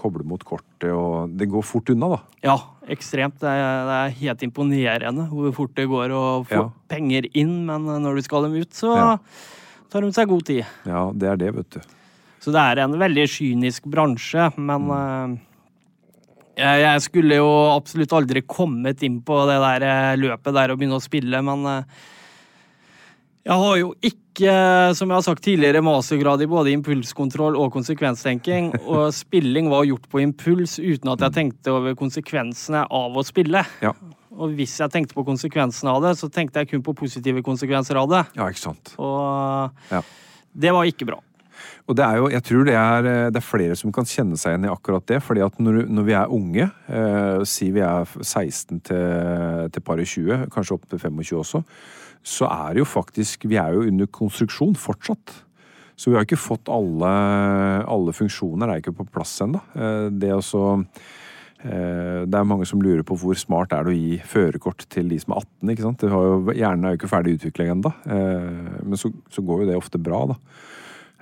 koble 0.00 0.24
mot 0.24 0.40
kortet, 0.48 0.88
og 0.92 1.32
det 1.36 1.44
går 1.52 1.64
fort 1.64 1.90
unna, 1.92 2.08
da. 2.14 2.18
Ja, 2.44 2.54
ekstremt. 2.88 3.36
Det 3.40 3.48
er, 3.52 3.82
det 3.84 3.96
er 3.98 4.14
helt 4.22 4.44
imponerende 4.46 5.26
hvor 5.28 5.52
fort 5.56 5.74
det 5.76 5.84
går 5.90 6.12
å 6.16 6.22
få 6.48 6.56
Ja. 6.56 6.62
penger 6.88 7.28
inn, 7.36 7.66
men 7.68 7.84
når 7.84 8.16
du 8.16 8.22
skal 8.24 8.46
dem 8.48 8.56
ut, 8.56 8.72
så 8.72 8.94
Ja. 8.96 9.10
Tar 9.92 10.04
de 10.04 10.12
seg 10.14 10.28
god 10.30 10.44
tid. 10.48 10.64
Ja, 10.88 11.08
det 11.14 11.30
er 11.32 11.40
det, 11.40 11.52
vet 11.56 11.78
du. 11.78 11.94
Så 12.42 12.54
det 12.54 12.62
er 12.62 12.84
en 12.84 12.94
veldig 13.00 13.26
kynisk 13.30 13.88
bransje, 13.90 14.50
men 14.62 14.92
eh, 14.94 15.38
jeg, 16.60 16.84
jeg 16.84 17.02
skulle 17.08 17.40
jo 17.40 17.48
absolutt 17.72 18.14
aldri 18.14 18.44
kommet 18.46 19.02
inn 19.06 19.18
på 19.26 19.40
det 19.50 19.58
der 19.64 19.88
eh, 19.88 20.20
løpet 20.20 20.54
der 20.54 20.72
og 20.72 20.78
begynne 20.78 21.00
å 21.00 21.04
spille, 21.04 21.42
men 21.44 21.66
eh, 21.72 22.06
jeg 23.48 23.56
har 23.64 23.76
jo 23.80 23.92
ikke, 24.04 24.54
som 24.98 25.08
jeg 25.08 25.16
har 25.16 25.24
sagt 25.24 25.42
tidligere, 25.46 25.80
mastergrad 25.84 26.42
i 26.44 26.50
både 26.50 26.72
impulskontroll 26.76 27.56
og 27.56 27.72
konsekvenstenking, 27.74 28.74
og 28.92 29.08
spilling 29.16 29.70
var 29.72 29.88
gjort 29.88 30.06
på 30.12 30.22
impuls 30.22 30.76
uten 30.78 31.14
at 31.14 31.24
jeg 31.26 31.36
tenkte 31.38 31.74
over 31.74 31.96
konsekvensene 31.98 32.84
av 32.84 33.16
å 33.16 33.24
spille. 33.26 33.64
Ja, 33.82 33.94
Og 34.38 34.54
hvis 34.58 34.76
jeg 34.78 34.92
tenkte 34.94 35.16
på 35.16 35.24
konsekvensene 35.26 35.90
av 35.90 36.02
det, 36.04 36.14
så 36.20 36.28
tenkte 36.30 36.62
jeg 36.62 36.70
kun 36.72 36.84
på 36.86 36.94
positive 36.96 37.42
konsekvenser 37.46 37.98
av 37.98 38.08
det. 38.12 38.24
ja 38.38 38.46
ikke 38.48 38.64
sant. 38.68 38.94
Og 38.98 39.72
Ja. 39.90 40.02
det 40.54 40.72
var 40.72 40.84
ikke 40.86 41.06
bra. 41.10 41.18
Og 41.88 41.96
det 41.96 42.04
er 42.04 42.16
jo, 42.20 42.28
jeg 42.28 42.42
tror 42.44 42.64
det 42.68 42.74
er, 42.76 43.06
eh, 43.06 43.30
det 43.30 43.36
er 43.40 43.46
flere 43.46 43.76
som 43.76 43.90
kan 43.90 44.04
kjenne 44.04 44.36
seg 44.38 44.52
igjen 44.52 44.66
i 44.68 44.72
akkurat 44.72 45.06
det. 45.06 45.22
fordi 45.22 45.40
at 45.44 45.58
når, 45.58 45.88
når 45.88 46.04
vi 46.04 46.12
er 46.12 46.28
unge, 46.30 46.70
eh, 46.88 47.44
si 47.44 47.70
vi 47.72 47.80
er 47.80 48.04
16 48.04 48.80
til, 48.84 49.70
til 49.72 49.82
par 49.82 49.98
i 49.98 50.04
20, 50.04 50.46
kanskje 50.52 50.74
opp 50.76 50.88
til 50.88 50.98
25 50.98 51.38
også, 51.40 51.64
så 52.22 52.46
er 52.46 52.74
det 52.74 52.82
jo 52.82 52.84
faktisk 52.84 53.46
Vi 53.48 53.56
er 53.56 53.72
jo 53.72 53.86
under 53.88 54.06
konstruksjon 54.06 54.76
fortsatt. 54.76 55.44
Så 55.96 56.10
vi 56.10 56.16
har 56.16 56.24
ikke 56.24 56.38
fått 56.38 56.68
alle, 56.70 57.08
alle 57.88 58.12
funksjoner, 58.14 58.68
er 58.70 58.80
ikke 58.82 58.94
på 58.94 59.08
plass 59.10 59.40
ennå. 59.42 59.60
Eh, 59.74 60.10
det 60.14 60.30
å 60.30 60.42
så 60.44 60.84
det 61.58 62.38
er 62.38 62.46
mange 62.46 62.66
som 62.70 62.78
lurer 62.78 63.02
på 63.02 63.16
hvor 63.18 63.34
smart 63.34 63.72
er 63.74 63.82
det 63.82 63.90
å 63.90 63.96
gi 63.98 64.18
førerkort 64.22 64.84
til 64.94 65.08
de 65.10 65.16
som 65.18 65.32
er 65.34 65.40
18. 65.42 65.72
ikke 65.72 65.86
sant? 65.88 66.04
Jo, 66.06 66.52
hjernen 66.54 66.86
er 66.86 66.94
jo 66.94 67.00
ikke 67.00 67.10
ferdig 67.10 67.34
utvikla 67.38 67.66
ennå, 67.72 67.90
men 68.06 69.00
så, 69.00 69.10
så 69.34 69.42
går 69.42 69.64
jo 69.64 69.70
det 69.72 69.78
ofte 69.80 69.98
bra, 69.98 70.20
da. 70.30 70.38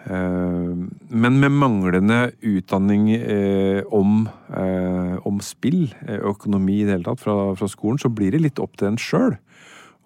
Eh, 0.07 0.75
Men 1.11 1.41
med 1.41 1.51
manglende 1.53 2.31
utdanning 2.45 3.11
eh, 3.17 3.83
om, 3.91 4.29
eh, 4.55 5.17
om 5.27 5.41
spill, 5.43 5.89
eh, 6.07 6.21
økonomi 6.21 6.81
i 6.83 6.85
det 6.87 6.97
hele 6.97 7.09
tatt, 7.09 7.23
fra, 7.25 7.55
fra 7.59 7.69
skolen, 7.71 7.99
så 7.99 8.13
blir 8.13 8.37
det 8.37 8.45
litt 8.45 8.63
opp 8.63 8.77
til 8.79 8.93
en 8.93 9.01
sjøl 9.01 9.35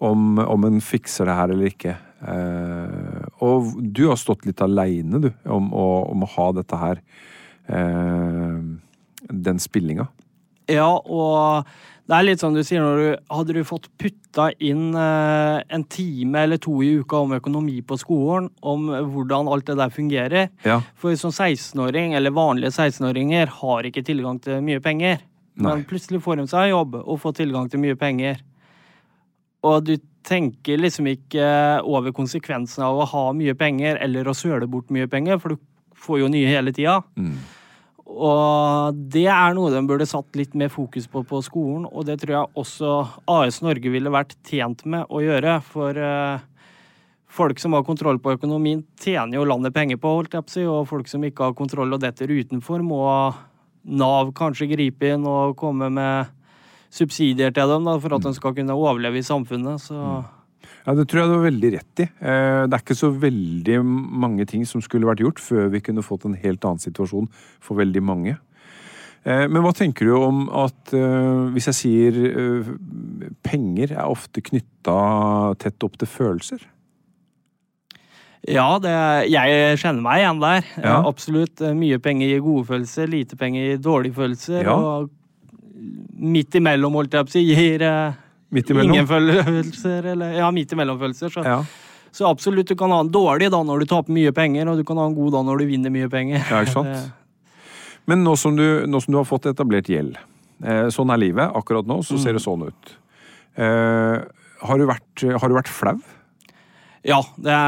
om, 0.01 0.39
om 0.41 0.65
en 0.65 0.81
fikser 0.81 1.29
det 1.29 1.37
her 1.37 1.53
eller 1.53 1.69
ikke. 1.69 1.97
Eh, 2.21 3.27
og 3.45 3.75
du 3.93 4.07
har 4.07 4.17
stått 4.17 4.47
litt 4.49 4.61
aleine, 4.65 5.21
du, 5.21 5.29
om, 5.45 5.69
om 5.73 6.25
å 6.25 6.31
ha 6.37 6.47
dette 6.57 6.81
her. 6.81 7.03
Eh, 7.69 8.57
den 9.29 9.61
spillinga. 9.61 10.07
Ja, 10.71 10.89
og 10.97 11.67
det 12.09 12.17
er 12.17 12.25
litt 12.25 12.41
sånn 12.41 12.55
du 12.57 12.63
sier 12.65 12.83
når 12.83 12.97
du 12.99 13.31
Hadde 13.31 13.55
du 13.55 13.61
fått 13.67 13.87
putta 14.01 14.49
inn 14.59 14.95
eh, 14.97 15.61
en 15.71 15.83
time 15.91 16.45
eller 16.45 16.59
to 16.61 16.73
i 16.83 16.93
uka 16.99 17.21
om 17.23 17.35
økonomi 17.37 17.77
på 17.87 17.97
skolen, 17.99 18.49
om 18.59 18.89
hvordan 19.13 19.49
alt 19.51 19.69
det 19.69 19.77
der 19.79 19.93
fungerer 19.93 20.49
Ja. 20.67 20.81
For 20.99 21.15
som 21.19 21.31
16-åring, 21.31 22.15
eller 22.17 22.35
vanlige 22.35 22.73
16-åringer, 22.73 23.51
har 23.61 23.87
ikke 23.87 24.03
tilgang 24.07 24.41
til 24.43 24.63
mye 24.65 24.81
penger. 24.83 25.21
Nei. 25.55 25.67
Men 25.67 25.85
plutselig 25.87 26.23
får 26.23 26.41
de 26.41 26.47
seg 26.51 26.71
jobb 26.71 26.95
og 27.01 27.19
får 27.21 27.37
tilgang 27.41 27.69
til 27.71 27.83
mye 27.83 27.99
penger. 27.99 28.39
Og 29.67 29.83
du 29.85 29.95
tenker 30.27 30.79
liksom 30.79 31.07
ikke 31.11 31.45
over 31.87 32.13
konsekvensene 32.15 32.87
av 32.87 32.99
å 33.01 33.07
ha 33.09 33.23
mye 33.37 33.55
penger 33.57 33.99
eller 34.01 34.27
å 34.27 34.37
søle 34.37 34.69
bort 34.69 34.91
mye 34.93 35.09
penger, 35.11 35.39
for 35.41 35.53
du 35.53 35.63
får 36.01 36.23
jo 36.23 36.29
nye 36.33 36.49
hele 36.49 36.73
tida. 36.75 37.01
Mm. 37.15 37.35
Og 38.11 38.97
det 39.13 39.27
er 39.31 39.55
noe 39.55 39.71
de 39.71 39.81
burde 39.87 40.07
satt 40.09 40.35
litt 40.35 40.55
mer 40.57 40.71
fokus 40.73 41.07
på 41.11 41.23
på 41.27 41.41
skolen, 41.45 41.85
og 41.87 42.05
det 42.09 42.19
tror 42.21 42.35
jeg 42.35 42.63
også 42.63 42.95
AS 43.31 43.61
Norge 43.63 43.93
ville 43.93 44.11
vært 44.11 44.35
tjent 44.47 44.83
med 44.85 45.07
å 45.07 45.21
gjøre. 45.23 45.59
For 45.63 45.95
eh, 45.95 46.43
folk 47.31 47.61
som 47.63 47.77
har 47.77 47.85
kontroll 47.87 48.19
på 48.19 48.35
økonomien, 48.35 48.83
tjener 48.99 49.39
jo 49.39 49.47
landet 49.47 49.75
penger 49.75 50.01
på, 50.01 50.17
holdt 50.19 50.35
jeg 50.35 50.45
på 50.47 50.51
å 50.51 50.57
si, 50.57 50.67
og 50.67 50.89
folk 50.91 51.07
som 51.11 51.23
ikke 51.23 51.49
har 51.49 51.57
kontroll 51.57 51.95
og 51.95 52.03
detter 52.03 52.31
utenfor, 52.31 52.83
må 52.83 53.05
Nav 53.81 54.27
kanskje 54.37 54.67
gripe 54.69 55.07
inn 55.09 55.23
og 55.25 55.55
komme 55.57 55.87
med 55.89 56.29
subsidier 56.93 57.49
til 57.55 57.71
dem 57.71 57.87
da, 57.87 57.95
for 57.97 58.13
at 58.13 58.27
de 58.27 58.33
skal 58.37 58.53
kunne 58.53 58.75
overleve 58.77 59.17
i 59.17 59.25
samfunnet. 59.25 59.81
Så 59.81 59.97
Ja, 60.85 60.93
Det 60.97 61.07
tror 61.07 61.21
jeg 61.21 61.29
du 61.29 61.35
har 61.37 61.45
veldig 61.45 61.71
rett 61.75 61.99
i. 62.01 62.07
Eh, 62.21 62.61
Det 62.67 62.73
er 62.73 62.81
ikke 62.83 62.97
så 62.97 63.11
veldig 63.13 63.79
mange 63.85 64.45
ting 64.49 64.65
som 64.65 64.81
skulle 64.81 65.05
vært 65.05 65.21
gjort 65.21 65.39
før 65.39 65.69
vi 65.69 65.81
kunne 65.81 66.01
fått 66.05 66.25
en 66.25 66.33
helt 66.33 66.63
annen 66.65 66.81
situasjon 66.81 67.27
for 67.61 67.77
veldig 67.77 68.01
mange. 68.01 68.37
Eh, 69.23 69.47
Men 69.47 69.61
hva 69.61 69.73
tenker 69.77 70.05
du 70.09 70.15
om 70.17 70.47
at 70.49 70.93
eh, 70.97 71.53
hvis 71.53 71.69
jeg 71.69 71.77
sier 71.77 72.13
penger 73.43 73.93
er 73.93 74.09
ofte 74.09 74.41
knytta 74.41 75.55
tett 75.61 75.83
opp 75.83 75.97
til 76.01 76.07
følelser? 76.07 76.67
ja, 78.49 78.79
det, 78.81 78.89
jeg 79.29 79.77
kjenner 79.77 80.01
meg 80.01 80.23
igjen 80.23 80.39
der. 80.41 80.65
Ja. 80.81 80.95
Absolutt. 81.05 81.61
Mye 81.77 81.99
penger 82.01 82.25
gir 82.31 82.39
gode 82.41 82.65
følelser, 82.71 83.05
lite 83.05 83.37
penger 83.37 83.67
gir 83.67 83.77
dårlige 83.85 84.17
følelser. 84.17 84.63
Ja. 84.65 84.73
Og 84.73 85.11
midt 86.17 86.57
imellom, 86.57 86.97
holdt 86.97 87.13
jeg 87.13 87.27
på 87.27 87.29
å 87.29 87.35
si, 87.35 87.43
gir 87.53 87.85
Midt 88.51 88.69
imellom? 88.73 88.93
ingen 88.93 89.07
følelser. 89.07 90.11
Eller, 90.13 90.35
ja, 90.41 90.49
midt 90.51 90.73
imellom 90.75 90.99
følelser. 90.99 91.31
Så. 91.31 91.43
Ja, 91.47 91.61
så 92.11 92.27
absolutt, 92.27 92.67
du 92.67 92.75
kan 92.75 92.91
ha 92.91 92.99
en 93.05 93.11
dårlig 93.11 93.47
da 93.53 93.61
når 93.63 93.83
du 93.83 93.89
taper 93.93 94.11
mye 94.11 94.33
penger, 94.35 94.67
og 94.67 94.81
du 94.81 94.83
kan 94.87 94.99
ha 94.99 95.07
en 95.07 95.15
god 95.15 95.37
da 95.37 95.43
når 95.47 95.63
du 95.63 95.69
vinner 95.69 95.93
mye 95.93 96.09
penger. 96.11 96.43
ja 96.43 96.59
ikke 96.65 96.75
sant? 96.75 97.11
Men 98.09 98.25
nå 98.25 98.35
som, 98.39 98.57
du, 98.57 98.83
nå 98.89 98.99
som 98.99 99.13
du 99.13 99.19
har 99.21 99.27
fått 99.29 99.47
etablert 99.51 99.87
gjeld, 99.87 100.17
eh, 100.65 100.87
sånn 100.91 101.13
er 101.13 101.21
livet. 101.21 101.53
Akkurat 101.55 101.87
nå 101.87 102.01
så 102.03 102.17
ser 102.19 102.35
det 102.35 102.41
sånn 102.43 102.65
ut. 102.67 102.95
Eh, 103.55 104.17
har, 104.65 104.81
du 104.81 104.89
vært, 104.89 105.23
har 105.23 105.51
du 105.51 105.55
vært 105.55 105.71
flau? 105.71 105.99
Ja, 107.07 107.21
det, 107.39 107.59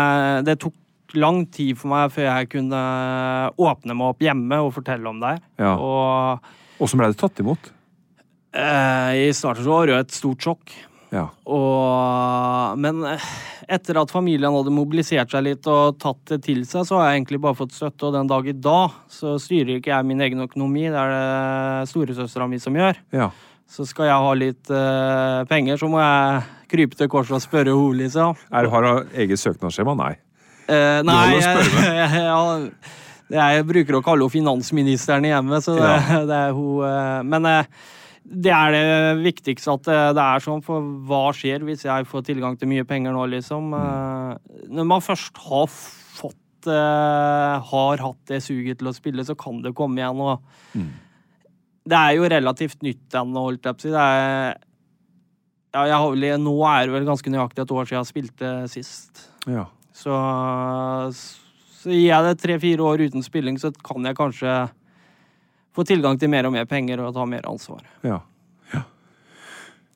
det 0.50 0.58
tok 0.62 0.76
lang 1.16 1.44
tid 1.54 1.78
for 1.78 1.94
meg 1.94 2.12
før 2.14 2.28
jeg 2.28 2.50
kunne 2.56 2.82
åpne 3.62 3.96
meg 3.96 4.16
opp 4.16 4.26
hjemme 4.26 4.60
og 4.66 4.74
fortelle 4.76 5.10
om 5.10 5.22
det. 5.22 5.38
Ja. 5.62 5.78
Og 5.78 6.90
som 6.90 7.00
ble 7.00 7.12
det 7.14 7.22
tatt 7.22 7.40
imot? 7.44 7.72
Eh, 8.54 9.28
i 9.28 9.30
starten 9.36 9.66
så 9.66 9.76
var 9.76 9.88
det 9.88 9.96
jo 9.96 10.02
et 10.04 10.18
stort 10.18 10.46
sjokk. 10.48 10.76
Ja. 11.14 11.28
Og, 11.46 12.80
men 12.82 13.04
eh, 13.06 13.26
etter 13.76 14.00
at 14.02 14.12
familien 14.14 14.56
hadde 14.56 14.74
mobilisert 14.74 15.34
seg 15.34 15.46
litt 15.46 15.68
og 15.70 16.00
tatt 16.02 16.22
det 16.32 16.40
til 16.48 16.64
seg, 16.66 16.88
så 16.90 16.98
har 16.98 17.12
jeg 17.12 17.22
egentlig 17.22 17.42
bare 17.44 17.60
fått 17.60 17.76
støtte, 17.76 18.10
og 18.10 18.16
den 18.18 18.30
dag 18.32 18.50
i 18.50 18.56
dag 18.58 18.96
så 19.14 19.36
styrer 19.42 19.78
ikke 19.78 19.94
jeg 19.94 20.10
min 20.10 20.24
egen 20.26 20.42
økonomi, 20.48 20.88
det 20.90 20.98
er 21.00 21.14
det 21.14 21.92
storesøstera 21.94 22.50
mi 22.50 22.62
som 22.62 22.78
gjør. 22.80 23.02
ja. 23.16 23.32
Så 23.74 23.88
skal 23.90 24.06
jeg 24.06 24.22
ha 24.22 24.34
litt 24.38 24.70
eh, 24.70 25.40
penger, 25.50 25.80
så 25.82 25.88
må 25.90 25.98
jeg 25.98 26.42
krype 26.70 26.98
til 27.00 27.08
korset 27.10 27.38
og 27.40 27.42
spørre 27.42 27.72
henne, 27.74 27.96
liksom. 28.04 28.36
Er, 28.52 28.68
har 28.70 28.86
hun 28.86 29.16
eget 29.24 29.42
søknadsskjema? 29.42 29.96
Nei. 29.98 30.12
Eh, 30.68 31.00
nei, 31.08 31.16
jeg, 31.40 31.64
jeg, 32.02 32.12
jeg, 32.20 32.68
jeg 33.34 33.66
bruker 33.72 33.98
å 33.98 34.04
kalle 34.06 34.28
henne 34.28 34.36
finansministeren 34.36 35.26
i 35.26 35.32
hjemmet, 35.32 35.66
så 35.66 35.78
det, 35.80 35.90
Ja. 35.90 36.20
det 36.30 36.38
er 36.38 36.54
hun 36.54 37.32
Men 37.32 37.50
eh, 37.50 37.72
det 38.24 38.54
er 38.56 38.72
det 38.72 39.24
viktigste 39.24 39.76
at 39.76 39.88
det, 40.16 40.24
er 40.24 40.44
sånn, 40.44 40.64
for 40.64 40.84
hva 41.08 41.26
skjer 41.36 41.66
hvis 41.68 41.84
jeg 41.86 42.08
får 42.10 42.26
tilgang 42.30 42.56
til 42.60 42.70
mye 42.72 42.86
penger 42.88 43.16
nå, 43.16 43.26
liksom? 43.36 43.74
Mm. 43.76 44.70
når 44.78 44.88
man 44.90 45.04
først 45.04 45.40
har 45.44 45.68
fått 45.70 46.70
eh, 46.72 47.56
Har 47.70 48.04
hatt 48.06 48.22
det 48.32 48.40
suget 48.46 48.80
til 48.80 48.88
å 48.88 48.96
spille, 48.96 49.26
så 49.28 49.36
kan 49.36 49.60
det 49.64 49.76
komme 49.76 50.00
igjen. 50.00 50.22
og 50.24 50.44
Det 51.84 52.00
er 52.00 52.14
jo 52.16 52.30
relativt 52.32 52.86
nytt 52.86 53.20
ennå, 53.20 53.50
holdt 53.50 53.68
jeg 53.68 53.76
på 53.76 53.84
å 53.84 53.88
si. 53.88 53.92
Det 53.92 54.06
er 54.06 54.62
ja, 55.74 55.88
jeg 55.90 55.98
har 55.98 56.12
vel, 56.14 56.26
nå 56.38 56.54
er 56.70 56.86
det 56.86 56.94
vel 56.94 57.08
ganske 57.08 57.32
nøyaktig 57.34 57.64
et 57.64 57.72
år 57.74 57.88
siden 57.90 58.00
jeg 58.00 58.12
spilte 58.12 58.52
sist. 58.70 59.24
Ja. 59.50 59.66
Så, 59.94 60.14
så 61.82 61.90
gir 61.90 62.12
jeg 62.12 62.28
det 62.28 62.34
tre-fire 62.44 62.86
år 62.86 63.02
uten 63.08 63.26
spilling, 63.26 63.58
så 63.62 63.74
kan 63.86 64.06
jeg 64.06 64.18
kanskje 64.20 64.54
få 65.74 65.86
tilgang 65.88 66.20
til 66.20 66.30
mer 66.30 66.46
og 66.46 66.54
mer 66.54 66.66
penger 66.70 67.00
og 67.02 67.14
ta 67.16 67.26
mer 67.26 67.42
ansvar. 67.50 67.82
Ja. 68.04 68.20
ja. 68.74 68.82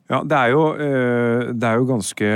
Ja, 0.10 0.22
det 0.24 0.38
er 0.40 0.52
jo, 0.54 0.62
eh, 0.80 1.50
det 1.52 1.68
er 1.68 1.82
jo 1.82 1.86
ganske, 1.90 2.28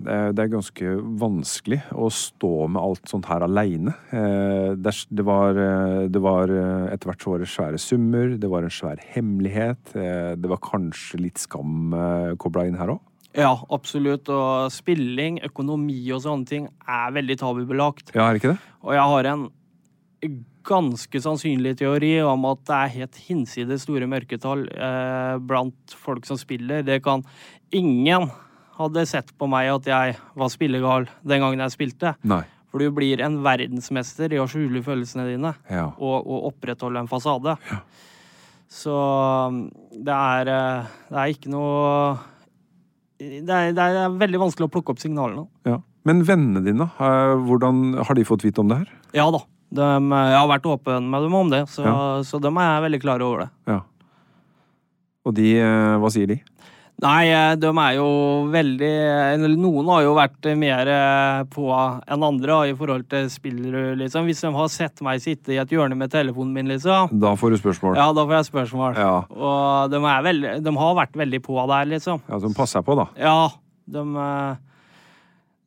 det 0.00 0.38
er- 0.40 0.48
ganske 0.54 0.94
vanskelig 1.20 1.82
å 1.92 2.08
stå 2.08 2.68
med 2.72 2.80
alt 2.80 3.04
sånt 3.10 3.26
her 3.28 3.44
aleine. 3.44 3.92
Det, 4.10 4.94
er- 4.94 5.22
var, 5.28 5.50
eh, 5.60 6.06
det 6.08 6.22
var 6.24 6.48
eh, 6.48 6.94
Etter 6.94 7.10
hvert 7.10 7.20
så 7.20 7.30
var 7.34 7.38
det 7.44 7.48
svære 7.52 7.78
summer, 7.78 8.38
det 8.38 8.48
var 8.48 8.62
en 8.64 8.70
svær 8.72 8.96
hemmelighet. 9.14 9.94
eh, 9.94 10.34
Det 10.36 10.48
var 10.48 10.56
kanskje 10.58 11.20
litt 11.20 11.36
skam 11.38 11.92
kobla 12.38 12.66
inn 12.66 12.78
her 12.80 12.88
òg. 12.96 13.00
Ja, 13.36 13.52
absolutt. 13.70 14.26
Og 14.30 14.72
spilling, 14.72 15.38
økonomi 15.44 16.10
og 16.16 16.22
sånne 16.24 16.46
ting 16.48 16.64
er 16.88 17.12
veldig 17.12 17.36
tabubelagt. 17.38 18.14
Ja, 18.14 18.30
er 18.30 18.32
det 18.34 18.40
ikke 18.42 18.54
det? 18.54 18.58
Og 18.82 18.92
jeg 18.96 19.04
har 19.04 19.24
en 19.34 19.50
ganske 20.68 21.20
sannsynlig 21.24 21.76
teori 21.80 22.12
om 22.22 22.44
at 22.50 22.60
det 22.68 22.76
er 22.76 22.92
helt 22.98 23.16
hinsides 23.28 23.86
store 23.86 24.08
mørketall 24.10 24.66
eh, 24.74 25.38
blant 25.48 25.96
folk 25.96 26.28
som 26.28 26.38
spiller. 26.40 26.84
Det 26.86 27.00
kan 27.04 27.24
Ingen 27.74 28.28
hadde 28.78 29.02
sett 29.10 29.32
på 29.36 29.48
meg 29.50 29.66
at 29.72 29.88
jeg 29.90 30.14
var 30.38 30.48
spillegal 30.52 31.08
den 31.26 31.42
gangen 31.42 31.60
jeg 31.64 31.74
spilte. 31.74 32.14
Nei. 32.24 32.42
For 32.68 32.80
du 32.84 32.90
blir 32.92 33.20
en 33.24 33.40
verdensmester 33.44 34.32
i 34.36 34.38
å 34.40 34.46
skjule 34.48 34.80
følelsene 34.84 35.24
dine 35.28 35.54
Ja. 35.72 35.86
og, 35.96 36.16
og 36.28 36.46
opprettholde 36.52 37.00
en 37.02 37.08
fasade. 37.10 37.56
Så 38.68 38.92
um, 38.92 39.62
det 39.92 40.12
er, 40.14 40.50
eh, 40.52 40.88
det 41.08 41.20
er 41.22 41.34
ikke 41.34 41.52
noe 41.52 42.18
det 43.18 43.50
er, 43.50 43.72
det 43.74 43.82
er 43.82 44.12
veldig 44.20 44.40
vanskelig 44.44 44.68
å 44.68 44.72
plukke 44.76 44.92
opp 44.94 45.00
signalene. 45.02 45.48
ja. 45.66 45.80
Men 46.08 46.22
vennene 46.24 46.62
dine, 46.64 46.86
eh, 47.04 47.34
hvordan 47.44 47.98
har 48.06 48.16
de 48.16 48.22
fått 48.24 48.44
vite 48.46 48.62
om 48.62 48.68
det 48.70 48.78
her? 48.80 48.92
Ja 49.18 49.26
da. 49.34 49.42
De, 49.68 49.84
jeg 49.84 50.38
har 50.40 50.48
vært 50.48 50.68
åpen 50.70 51.10
med 51.12 51.26
dem 51.26 51.34
om 51.36 51.50
det, 51.52 51.64
så, 51.68 51.84
Ja. 51.84 51.96
så 52.24 52.40
de 52.40 52.48
er 52.48 52.84
veldig 52.86 53.00
klare 53.02 53.22
over 53.26 53.38
det. 53.44 53.50
Ja. 53.68 53.80
Og 55.26 55.34
de, 55.36 55.58
eh, 55.60 55.96
hva 56.00 56.08
sier 56.10 56.26
de? 56.30 56.38
Nei, 56.98 57.28
eh, 57.30 57.54
de 57.54 57.68
er 57.68 57.92
jo 57.94 58.06
veldig 58.50 59.54
Noen 59.54 59.86
har 59.92 60.02
jo 60.02 60.14
vært 60.16 60.48
mer 60.58 60.88
eh, 60.90 61.44
på 61.52 61.68
enn 62.10 62.24
andre 62.26 62.56
i 62.70 62.74
forhold 62.74 63.06
til 63.08 63.28
spillere, 63.30 63.92
liksom. 64.00 64.26
Hvis 64.26 64.40
de 64.42 64.50
har 64.56 64.68
sett 64.72 65.00
meg 65.06 65.20
sitte 65.22 65.52
i 65.54 65.60
et 65.62 65.70
hjørne 65.70 65.94
med 65.94 66.10
telefonen 66.10 66.52
min, 66.56 66.66
liksom. 66.72 67.12
Da 67.20 67.36
får 67.38 67.54
du 67.54 67.58
spørsmål. 67.60 67.94
Ja, 68.00 68.08
da 68.12 68.24
får 68.26 68.34
jeg 68.40 68.48
spørsmål. 68.50 68.96
Ja. 68.98 69.12
Og 69.30 69.90
de, 69.92 70.00
er 70.02 70.24
veldig, 70.26 70.56
de 70.64 70.74
har 70.80 70.96
vært 70.98 71.14
veldig 71.22 71.42
på 71.44 71.60
der, 71.70 71.86
liksom. 71.92 72.20
Ja, 72.26 72.40
Som 72.42 72.54
passer 72.56 72.82
på, 72.82 72.96
da. 72.98 73.06
Ja, 73.20 73.38
de 73.86 74.02
eh, 74.24 74.56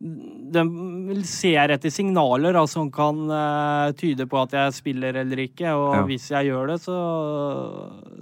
de 0.01 1.21
ser 1.29 1.69
etter 1.75 1.93
signaler 1.93 2.55
da, 2.57 2.63
som 2.69 2.89
kan 2.93 3.19
uh, 3.29 3.91
tyde 3.97 4.25
på 4.29 4.39
at 4.41 4.55
jeg 4.57 4.73
spiller 4.79 5.21
eller 5.21 5.43
ikke. 5.45 5.75
Og 5.77 5.95
Ja. 5.95 6.03
hvis 6.09 6.27
jeg 6.33 6.49
gjør 6.49 6.73
det, 6.73 6.77
så, 6.81 6.97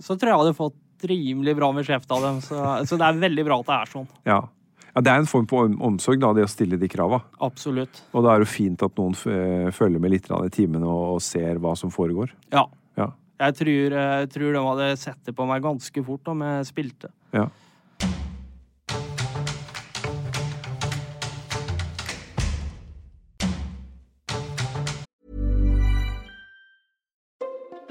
så 0.03 0.15
tror 0.15 0.27
jeg 0.29 0.35
jeg 0.35 0.41
hadde 0.43 0.57
fått 0.57 1.07
rimelig 1.09 1.55
bra 1.55 1.71
med 1.71 1.87
kjeft 1.87 2.11
av 2.11 2.25
dem. 2.25 2.41
Så, 2.43 2.59
så 2.89 2.99
det 2.99 3.07
er 3.07 3.21
veldig 3.21 3.45
bra 3.47 3.59
at 3.61 3.69
det 3.69 3.77
er 3.77 3.91
sånn. 3.93 4.09
Ja. 4.27 4.41
ja. 4.89 5.03
Det 5.05 5.13
er 5.13 5.21
en 5.23 5.29
form 5.31 5.47
på 5.47 5.61
omsorg, 5.87 6.19
da, 6.19 6.33
det 6.35 6.43
å 6.43 6.51
stille 6.51 6.79
de 6.81 6.91
krava. 6.91 7.21
Absolutt. 7.47 8.03
Og 8.11 8.27
da 8.27 8.35
er 8.35 8.43
det 8.43 8.51
fint 8.51 8.83
at 8.83 8.99
noen 8.99 9.15
eh, 9.31 9.71
følger 9.75 10.03
med 10.03 10.11
litt 10.17 10.27
i 10.27 10.51
timene 10.51 10.83
og, 10.89 11.15
og 11.15 11.23
ser 11.23 11.61
hva 11.63 11.77
som 11.79 11.93
foregår. 11.93 12.35
Ja. 12.51 12.65
Ja. 12.99 13.13
Jeg 13.39 13.55
tror, 13.61 13.95
jeg 13.95 14.29
tror 14.35 14.51
de 14.51 14.67
hadde 14.67 14.91
sett 14.99 15.21
det 15.23 15.37
på 15.37 15.47
meg 15.47 15.63
ganske 15.63 16.03
fort 16.03 16.27
om 16.27 16.43
jeg 16.43 16.67
spilte. 16.73 17.13
ja. 17.31 17.47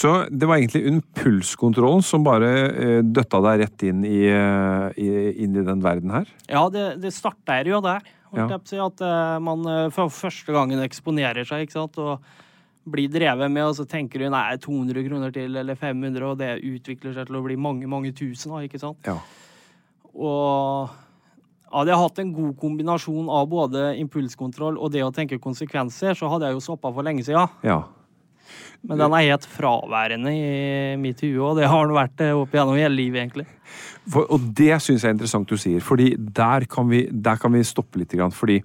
Så 0.00 0.12
det 0.32 0.46
var 0.48 0.56
egentlig 0.56 0.86
impulskontrollen 0.88 2.02
som 2.02 2.24
bare 2.24 2.50
eh, 2.70 3.00
døtta 3.04 3.42
deg 3.44 3.64
rett 3.66 3.82
inn 3.84 4.04
i, 4.08 4.22
eh, 4.32 4.86
i, 4.96 5.08
inn 5.44 5.58
i 5.60 5.64
den 5.66 5.82
verden 5.84 6.14
her? 6.14 6.30
Ja, 6.48 6.62
det, 6.72 6.94
det 7.02 7.12
starter 7.12 7.68
jo 7.68 7.82
der. 7.84 8.06
Ja. 8.32 8.46
si, 8.64 8.78
At 8.80 9.02
eh, 9.04 9.34
man 9.44 9.66
for 9.92 10.12
første 10.14 10.54
gangen 10.56 10.80
eksponerer 10.86 11.44
seg 11.44 11.66
ikke 11.66 11.76
sant? 11.76 12.00
og 12.00 12.24
blir 12.90 13.12
drevet 13.12 13.52
med, 13.52 13.66
og 13.66 13.76
så 13.76 13.84
tenker 13.84 14.24
du 14.24 14.30
nei, 14.32 14.56
200 14.62 15.04
kroner 15.04 15.36
til 15.36 15.60
eller 15.60 15.76
500, 15.76 16.24
og 16.24 16.40
det 16.40 16.54
utvikler 16.64 17.12
seg 17.14 17.28
til 17.28 17.36
å 17.36 17.44
bli 17.44 17.58
mange, 17.60 17.84
mange 17.90 18.14
tusen. 18.16 18.56
ikke 18.64 18.80
sant? 18.80 19.04
Ja. 19.04 19.18
Og 20.16 20.88
hadde 21.70 21.92
jeg 21.92 22.02
hatt 22.06 22.24
en 22.24 22.32
god 22.34 22.56
kombinasjon 22.58 23.28
av 23.30 23.52
både 23.52 23.90
impulskontroll 24.00 24.80
og 24.80 24.96
det 24.96 25.04
å 25.04 25.12
tenke 25.14 25.38
konsekvenser, 25.42 26.16
så 26.16 26.32
hadde 26.32 26.48
jeg 26.48 26.56
jo 26.56 26.68
stoppa 26.70 26.88
for 26.88 27.06
lenge 27.06 27.28
siden. 27.28 27.60
ja. 27.68 27.82
Men 28.86 29.00
den 29.02 29.12
er 29.12 29.26
helt 29.28 29.46
fraværende 29.48 30.32
i 30.32 31.14
hue, 31.20 31.50
og 31.50 31.58
det 31.58 31.68
har 31.68 31.86
den 31.86 31.96
vært 31.96 32.22
eh, 32.24 32.36
opp 32.36 32.54
igjennom 32.54 32.78
hele 32.80 32.96
livet, 32.96 33.24
egentlig. 33.24 33.46
For, 34.10 34.24
og 34.32 34.46
det 34.56 34.72
syns 34.82 35.04
jeg 35.04 35.10
er 35.10 35.16
interessant 35.18 35.50
du 35.50 35.58
sier, 35.60 35.82
fordi 35.84 36.14
der 36.16 36.64
kan 36.70 36.88
vi, 36.90 37.04
der 37.12 37.36
kan 37.40 37.52
vi 37.52 37.62
stoppe 37.66 38.00
litt. 38.00 38.14
Fordi 38.34 38.56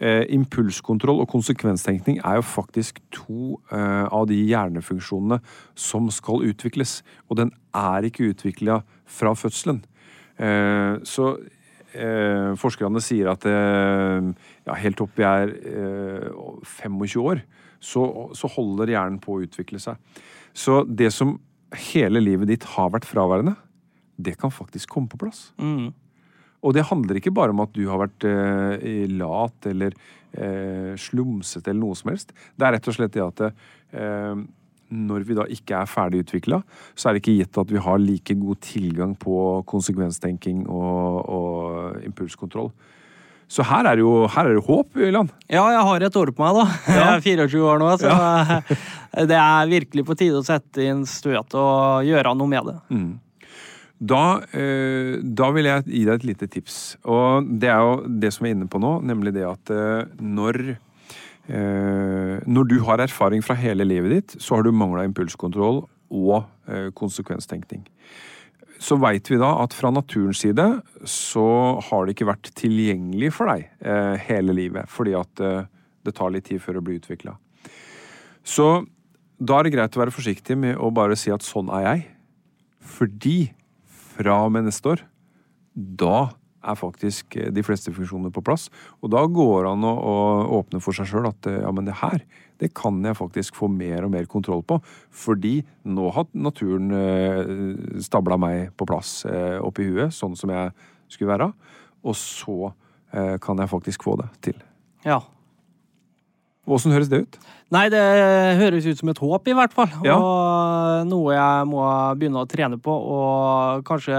eh, 0.00 0.24
impulskontroll 0.34 1.20
og 1.22 1.28
konsekvenstenkning 1.30 2.22
er 2.24 2.40
jo 2.40 2.46
faktisk 2.46 3.02
to 3.14 3.58
eh, 3.70 4.06
av 4.08 4.26
de 4.30 4.38
hjernefunksjonene 4.48 5.40
som 5.78 6.08
skal 6.14 6.48
utvikles. 6.48 7.02
Og 7.28 7.42
den 7.42 7.52
er 7.76 8.08
ikke 8.08 8.32
utvikla 8.32 8.80
fra 9.04 9.34
fødselen. 9.36 9.84
Eh, 10.40 10.96
så 11.06 11.30
eh, 11.92 12.54
forskerne 12.58 13.02
sier 13.04 13.30
at 13.34 13.46
eh, 13.48 14.32
ja, 14.66 14.80
helt 14.82 15.04
opp 15.04 15.14
vi 15.18 15.28
er 15.28 15.52
eh, 15.52 16.28
25 16.80 17.22
år, 17.22 17.44
så, 17.80 18.02
så 18.36 18.50
holder 18.50 18.94
hjernen 18.94 19.20
på 19.22 19.36
å 19.36 19.44
utvikle 19.46 19.80
seg. 19.82 19.96
Så 20.56 20.82
det 20.84 21.12
som 21.14 21.36
hele 21.90 22.22
livet 22.22 22.50
ditt 22.50 22.66
har 22.74 22.92
vært 22.94 23.08
fraværende, 23.08 23.54
det 24.18 24.34
kan 24.40 24.50
faktisk 24.50 24.90
komme 24.90 25.10
på 25.10 25.20
plass. 25.20 25.48
Mm. 25.62 25.92
Og 26.66 26.74
det 26.74 26.88
handler 26.88 27.20
ikke 27.20 27.34
bare 27.34 27.54
om 27.54 27.62
at 27.62 27.74
du 27.76 27.84
har 27.86 28.00
vært 28.02 28.26
eh, 28.26 29.06
lat 29.14 29.68
eller 29.70 29.94
eh, 30.32 30.94
slumsete 30.98 31.70
eller 31.70 31.84
noe 31.84 31.98
som 31.98 32.10
helst. 32.10 32.34
Det 32.58 32.66
er 32.66 32.74
rett 32.74 32.88
og 32.90 32.96
slett 32.96 33.14
det 33.14 33.22
at 33.22 33.44
eh, 33.46 34.40
når 34.88 35.26
vi 35.28 35.36
da 35.36 35.44
ikke 35.52 35.82
er 35.82 35.90
ferdig 35.90 36.24
utvikla, 36.24 36.62
så 36.96 37.08
er 37.08 37.14
det 37.14 37.22
ikke 37.22 37.36
gitt 37.36 37.60
at 37.60 37.72
vi 37.72 37.82
har 37.84 38.00
like 38.02 38.34
god 38.40 38.60
tilgang 38.64 39.14
på 39.20 39.38
konsekvenstenking 39.68 40.64
og, 40.66 41.18
og 41.28 42.06
impulskontroll. 42.08 42.72
Så 43.48 43.64
her 43.64 43.86
er 43.88 44.00
jo, 44.02 44.26
her 44.28 44.50
er 44.50 44.58
det 44.58 44.64
håp, 44.66 44.90
Øyland. 44.96 45.30
Ja, 45.48 45.62
jeg 45.72 45.84
har 45.88 46.04
et 46.04 46.16
år 46.20 46.32
på 46.36 46.44
meg, 46.44 46.58
da. 46.58 46.66
Jeg 46.92 47.06
er 47.06 47.22
24 47.48 47.62
år 47.64 47.80
nå, 47.80 47.94
så 48.02 48.10
det 49.30 49.38
er 49.40 49.70
virkelig 49.70 50.04
på 50.04 50.16
tide 50.20 50.42
å 50.42 50.44
sette 50.44 50.84
inn 50.84 51.06
støt 51.08 51.56
og 51.56 52.04
gjøre 52.04 52.34
noe 52.36 52.52
med 52.52 52.68
det. 52.68 52.76
Da, 53.98 54.38
eh, 54.54 55.16
da 55.24 55.48
vil 55.56 55.66
jeg 55.66 55.86
gi 55.88 56.04
deg 56.06 56.20
et 56.20 56.26
lite 56.28 56.50
tips. 56.52 56.76
Og 57.08 57.48
det 57.58 57.72
er 57.72 57.80
jo 57.82 57.96
det 58.20 58.30
som 58.34 58.46
jeg 58.46 58.54
er 58.54 58.60
inne 58.60 58.70
på 58.70 58.80
nå, 58.82 58.98
nemlig 59.08 59.34
det 59.34 59.46
at 59.48 59.72
eh, 59.74 60.12
når 60.22 60.60
eh, 60.68 62.36
Når 62.44 62.68
du 62.68 62.78
har 62.84 63.00
erfaring 63.00 63.42
fra 63.42 63.56
hele 63.58 63.88
livet 63.88 64.12
ditt, 64.12 64.36
så 64.38 64.58
har 64.58 64.62
du 64.62 64.70
mangla 64.70 65.06
impulskontroll 65.08 65.86
og 66.08 66.44
konsekvenstenkning. 66.96 67.82
Så 68.78 68.98
veit 69.02 69.26
vi 69.30 69.40
da 69.40 69.50
at 69.64 69.74
fra 69.74 69.90
naturens 69.90 70.42
side 70.44 70.64
så 71.08 71.48
har 71.88 72.06
det 72.06 72.14
ikke 72.14 72.28
vært 72.30 72.52
tilgjengelig 72.58 73.32
for 73.34 73.50
deg 73.50 73.66
eh, 73.82 74.14
hele 74.28 74.54
livet, 74.54 74.86
fordi 74.90 75.16
at 75.18 75.42
eh, 75.42 75.66
det 76.06 76.14
tar 76.14 76.30
litt 76.32 76.46
tid 76.48 76.62
før 76.62 76.78
det 76.78 76.84
blir 76.86 77.00
utvikla. 77.00 77.34
Så 78.46 78.68
da 79.38 79.58
er 79.58 79.66
det 79.66 79.74
greit 79.74 79.98
å 79.98 80.02
være 80.02 80.14
forsiktig 80.14 80.56
med 80.58 80.78
å 80.78 80.90
bare 80.94 81.18
si 81.18 81.30
at 81.34 81.46
sånn 81.46 81.70
er 81.74 81.84
jeg. 81.84 82.04
Fordi 82.98 83.38
fra 84.18 84.40
og 84.46 84.54
med 84.54 84.66
neste 84.66 84.94
år, 84.94 85.02
da 85.74 86.30
er 86.62 86.78
faktisk 86.78 87.36
eh, 87.38 87.50
de 87.54 87.64
fleste 87.66 87.92
funksjoner 87.94 88.32
på 88.34 88.42
plass. 88.44 88.68
Og 89.02 89.12
da 89.14 89.24
går 89.26 89.64
det 89.64 89.72
an 89.74 89.86
å, 89.86 89.94
å 89.94 90.16
åpne 90.60 90.82
for 90.82 90.96
seg 90.96 91.10
sjøl 91.10 91.30
at 91.30 91.50
eh, 91.50 91.60
ja, 91.62 91.72
men 91.74 91.88
det 91.88 91.98
her, 92.00 92.24
det 92.58 92.72
kan 92.76 92.98
jeg 93.04 93.16
faktisk 93.18 93.58
få 93.58 93.68
mer 93.70 94.06
og 94.06 94.12
mer 94.12 94.26
kontroll 94.30 94.64
på. 94.66 94.80
Fordi 95.14 95.60
nå 95.86 96.10
har 96.14 96.28
naturen 96.34 96.90
eh, 96.98 97.52
stabla 98.04 98.38
meg 98.40 98.72
på 98.78 98.88
plass 98.88 99.22
eh, 99.30 99.58
oppi 99.62 99.88
huet, 99.88 100.14
sånn 100.14 100.36
som 100.38 100.52
jeg 100.54 100.74
skulle 101.12 101.32
være. 101.34 101.50
Og 102.06 102.18
så 102.18 102.72
eh, 103.12 103.36
kan 103.42 103.62
jeg 103.62 103.70
faktisk 103.70 104.06
få 104.06 104.18
det 104.20 104.28
til. 104.50 104.58
Ja. 105.06 105.20
Åssen 106.68 106.92
høres 106.92 107.08
det 107.08 107.22
ut? 107.24 107.38
Nei, 107.72 107.86
det 107.92 108.02
høres 108.58 108.86
ut 108.88 109.00
som 109.00 109.10
et 109.12 109.20
håp, 109.22 109.48
i 109.48 109.56
hvert 109.56 109.74
fall. 109.76 109.90
Ja. 110.04 110.18
Og 110.18 111.08
noe 111.08 111.34
jeg 111.36 111.68
må 111.70 111.84
begynne 112.18 112.44
å 112.44 112.48
trene 112.48 112.78
på, 112.80 112.92
og 112.92 113.86
kanskje 113.88 114.18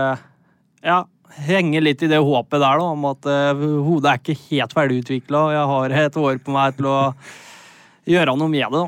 ja, 0.85 1.03
henge 1.45 1.81
litt 1.83 2.01
i 2.05 2.09
det 2.09 2.21
håpet 2.23 2.61
der, 2.61 2.81
da, 2.81 2.87
om 2.93 3.05
at 3.09 3.29
uh, 3.29 3.67
hodet 3.85 4.13
er 4.13 4.21
ikke 4.21 4.37
helt 4.47 4.73
ferdigutvikla, 4.77 5.43
og 5.43 5.53
jeg 5.55 5.69
har 5.73 5.95
et 6.05 6.19
år 6.23 6.41
på 6.45 6.55
meg 6.55 6.77
til 6.77 6.89
å 6.89 6.97
gjøre 8.15 8.35
noe 8.39 8.51
med 8.51 8.65
det. 8.65 8.81
da. 8.81 8.87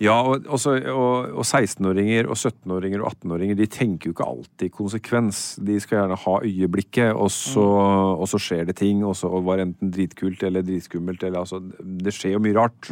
Ja, 0.00 0.14
og, 0.24 0.46
også, 0.48 0.78
og, 0.88 1.34
og 1.42 1.44
16-åringer 1.44 2.30
og 2.30 2.38
17-åringer 2.38 3.02
og 3.02 3.10
18-åringer 3.10 3.58
de 3.58 3.66
tenker 3.68 4.08
jo 4.08 4.14
ikke 4.14 4.28
alltid 4.32 4.72
konsekvens. 4.72 5.40
De 5.60 5.76
skal 5.82 5.98
gjerne 5.98 6.16
ha 6.22 6.36
øyeblikket, 6.46 7.10
og 7.12 7.28
så, 7.34 7.66
og 8.14 8.24
så 8.30 8.40
skjer 8.40 8.70
det 8.70 8.78
ting. 8.80 9.02
Og 9.04 9.12
så 9.20 9.28
var 9.28 9.60
det 9.60 9.68
enten 9.68 9.92
dritkult 9.92 10.40
eller 10.48 10.64
dritskummelt. 10.64 11.26
Eller, 11.28 11.44
altså, 11.44 11.60
det 11.60 12.16
skjer 12.16 12.38
jo 12.38 12.42
mye 12.46 12.56
rart. 12.56 12.88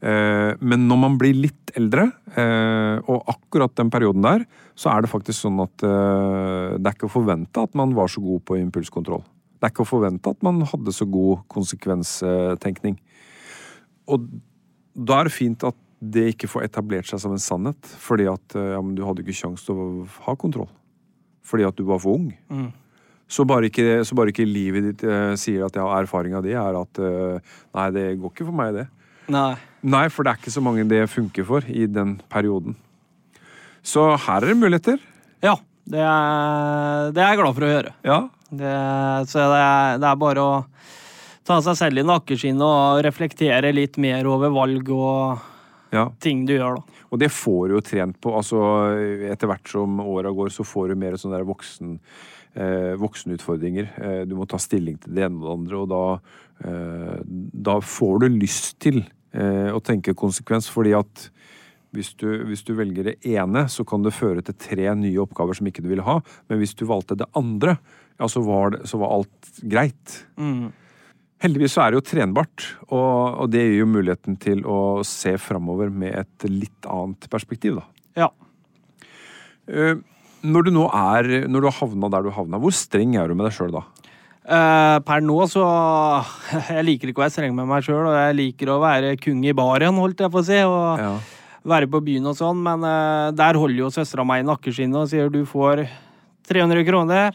Eh, 0.00 0.52
men 0.60 0.88
når 0.88 1.02
man 1.04 1.20
blir 1.20 1.36
litt 1.36 1.72
eldre, 1.76 2.08
eh, 2.32 2.96
og 3.04 3.28
akkurat 3.32 3.76
den 3.76 3.92
perioden 3.92 4.24
der, 4.24 4.44
så 4.76 4.92
er 4.92 5.04
det 5.04 5.12
faktisk 5.12 5.40
sånn 5.46 5.60
at 5.64 5.84
eh, 5.84 6.76
det 6.76 6.90
er 6.90 6.96
ikke 6.96 7.08
å 7.08 7.16
forvente 7.16 7.64
at 7.64 7.76
man 7.78 7.92
var 7.96 8.08
så 8.12 8.24
god 8.24 8.44
på 8.48 8.56
impulskontroll. 8.60 9.24
Det 9.56 9.68
er 9.68 9.72
ikke 9.72 9.86
å 9.86 9.88
forvente 9.88 10.32
at 10.32 10.44
man 10.44 10.64
hadde 10.68 10.92
så 10.92 11.08
god 11.08 11.46
konsekvenstenkning. 11.52 12.98
Og 14.12 14.28
da 14.96 15.20
er 15.20 15.28
det 15.28 15.36
fint 15.36 15.66
at 15.68 15.76
det 16.00 16.26
ikke 16.32 16.48
får 16.50 16.66
etablert 16.66 17.08
seg 17.08 17.20
som 17.22 17.34
en 17.34 17.42
sannhet, 17.42 17.92
fordi 18.00 18.26
at 18.30 18.56
eh, 18.56 18.72
ja, 18.74 18.80
du 18.80 19.04
hadde 19.06 19.24
ikke 19.24 19.36
kjangs 19.36 19.64
til 19.66 19.78
å 19.78 19.86
ha 20.26 20.34
kontroll. 20.38 20.68
Fordi 21.46 21.66
at 21.68 21.78
du 21.78 21.86
var 21.88 22.00
for 22.02 22.18
ung. 22.18 22.28
Så, 23.30 23.46
bare 23.48 23.70
ikke, 23.70 24.02
så 24.06 24.16
bare 24.18 24.32
ikke 24.32 24.46
livet 24.46 24.90
ditt 24.90 25.06
eh, 25.06 25.32
sier 25.40 25.66
at 25.66 25.78
ja, 25.78 25.86
erfaringa 25.98 26.42
di 26.44 26.54
er 26.54 26.78
at 26.78 27.00
eh, 27.02 27.54
nei, 27.76 27.86
det 27.94 28.06
går 28.20 28.32
ikke 28.32 28.48
for 28.48 28.58
meg, 28.58 28.76
det. 28.76 28.86
Nei. 29.32 29.52
Nei, 29.86 30.04
for 30.12 30.26
det 30.26 30.32
er 30.32 30.42
ikke 30.42 30.54
så 30.54 30.62
mange 30.62 30.86
det 30.90 31.02
funker 31.10 31.46
for 31.48 31.66
i 31.66 31.88
den 31.90 32.16
perioden. 32.30 32.76
Så 33.86 34.08
her 34.26 34.42
er 34.42 34.52
det 34.52 34.58
muligheter. 34.58 35.02
Ja, 35.42 35.56
det 35.86 36.02
er, 36.02 37.12
det 37.14 37.22
er 37.22 37.32
jeg 37.32 37.40
glad 37.40 37.56
for 37.56 37.66
å 37.66 37.72
gjøre. 37.72 37.92
Ja. 38.06 38.20
Det, 38.46 38.72
så 39.30 39.42
det 39.50 39.60
er, 39.62 40.00
det 40.02 40.10
er 40.10 40.22
bare 40.22 40.42
å 40.42 40.54
ta 41.46 41.60
seg 41.62 41.78
selv 41.78 42.02
i 42.02 42.06
nakkeskinnet 42.06 42.64
og 42.66 43.02
reflektere 43.06 43.72
litt 43.74 44.00
mer 44.02 44.26
over 44.30 44.52
valg 44.54 44.90
og 44.94 45.44
ja. 45.94 46.08
ting 46.22 46.44
du 46.46 46.56
gjør, 46.56 46.80
da. 46.80 47.02
Og 47.14 47.20
det 47.22 47.30
får 47.32 47.60
du 47.68 47.76
jo 47.76 47.84
trent 47.86 48.18
på. 48.22 48.32
altså 48.34 48.60
Etter 49.30 49.50
hvert 49.50 49.70
som 49.70 50.00
åra 50.02 50.32
går, 50.34 50.50
så 50.54 50.66
får 50.66 50.90
du 50.90 50.98
mer 50.98 51.14
sånne 51.20 51.38
der 51.38 51.46
voksen, 51.46 51.92
eh, 52.58 52.94
voksenutfordringer. 52.98 53.92
Eh, 53.96 54.22
du 54.26 54.34
må 54.38 54.48
ta 54.50 54.58
stilling 54.60 54.98
til 55.02 55.14
det 55.16 55.28
ene 55.28 55.38
og 55.38 55.46
det 55.46 55.54
andre, 55.54 55.82
og 55.84 55.88
da, 55.92 56.02
eh, 56.66 57.20
da 57.70 57.78
får 57.78 58.24
du 58.24 58.28
lyst 58.34 58.78
til 58.82 59.04
å 59.36 59.82
tenke 59.84 60.14
konsekvens, 60.16 60.64
fordi 60.72 60.94
at 60.96 61.26
hvis 61.92 62.14
du, 62.16 62.24
hvis 62.48 62.62
du 62.64 62.70
velger 62.72 63.10
det 63.10 63.14
ene, 63.28 63.66
så 63.68 63.84
kan 63.84 64.00
det 64.00 64.14
føre 64.16 64.40
til 64.40 64.56
tre 64.56 64.86
nye 64.96 65.20
oppgaver 65.20 65.58
som 65.58 65.68
ikke 65.68 65.82
du 65.84 65.90
ville 65.90 66.06
ha. 66.06 66.14
Men 66.48 66.62
hvis 66.62 66.72
du 66.72 66.86
valgte 66.88 67.18
det 67.20 67.28
andre, 67.36 67.74
ja, 68.16 68.30
så 68.32 68.40
var, 68.46 68.72
det, 68.72 68.86
så 68.88 68.96
var 69.02 69.12
alt 69.12 69.50
greit. 69.60 70.14
Heldigvis 71.44 71.74
så 71.76 71.82
er 71.84 71.92
det 71.92 71.98
jo 72.00 72.04
trenbart, 72.08 72.64
og, 72.88 73.42
og 73.44 73.50
det 73.52 73.60
gir 73.66 73.82
jo 73.82 73.88
muligheten 73.92 74.38
til 74.40 74.62
å 74.64 75.02
se 75.04 75.34
framover 75.40 75.90
med 75.92 76.14
et 76.22 76.46
litt 76.48 76.88
annet 76.88 77.26
perspektiv, 77.32 77.76
da. 77.82 77.84
Ja. 78.24 78.30
Uh, 79.68 79.98
Når 80.46 80.68
du 80.68 80.70
nå 80.76 80.84
er 80.94 81.26
Når 81.50 81.64
du 81.64 81.66
har 81.66 81.74
havna 81.80 82.08
der 82.14 82.22
du 82.22 82.30
havna, 82.32 82.60
hvor 82.62 82.72
streng 82.72 83.16
er 83.18 83.28
du 83.28 83.34
med 83.34 83.48
deg 83.48 83.56
sjøl 83.56 83.72
da? 83.74 83.82
Uh, 84.46 84.96
per 85.02 85.24
nå 85.26 85.40
så 85.50 85.64
Jeg 86.76 86.84
liker 86.86 87.10
ikke 87.10 87.18
å 87.20 87.24
være 87.26 87.34
streng 87.34 87.56
med 87.56 87.66
meg 87.68 87.82
sjøl, 87.84 88.04
og 88.06 88.14
jeg 88.14 88.36
liker 88.38 88.70
å 88.72 88.78
være 88.84 89.16
kung 89.18 89.42
i 89.44 89.54
baren, 89.58 89.98
holdt 89.98 90.22
jeg 90.22 90.32
på 90.32 90.40
å 90.40 90.46
si. 90.46 90.60
Og 90.62 91.02
Ja. 91.02 91.12
være 91.66 91.88
på 91.90 91.98
byen 92.06 92.30
og 92.30 92.36
sånn, 92.38 92.60
men 92.62 92.86
uh, 92.86 93.32
der 93.34 93.58
holder 93.58 93.82
jo 93.84 93.92
søstera 93.92 94.24
meg 94.24 94.44
i 94.44 94.46
nakkeskinnet 94.46 95.02
og 95.02 95.10
sier 95.10 95.28
du 95.34 95.40
får 95.50 95.82
300 96.46 96.86
kroner, 96.86 97.34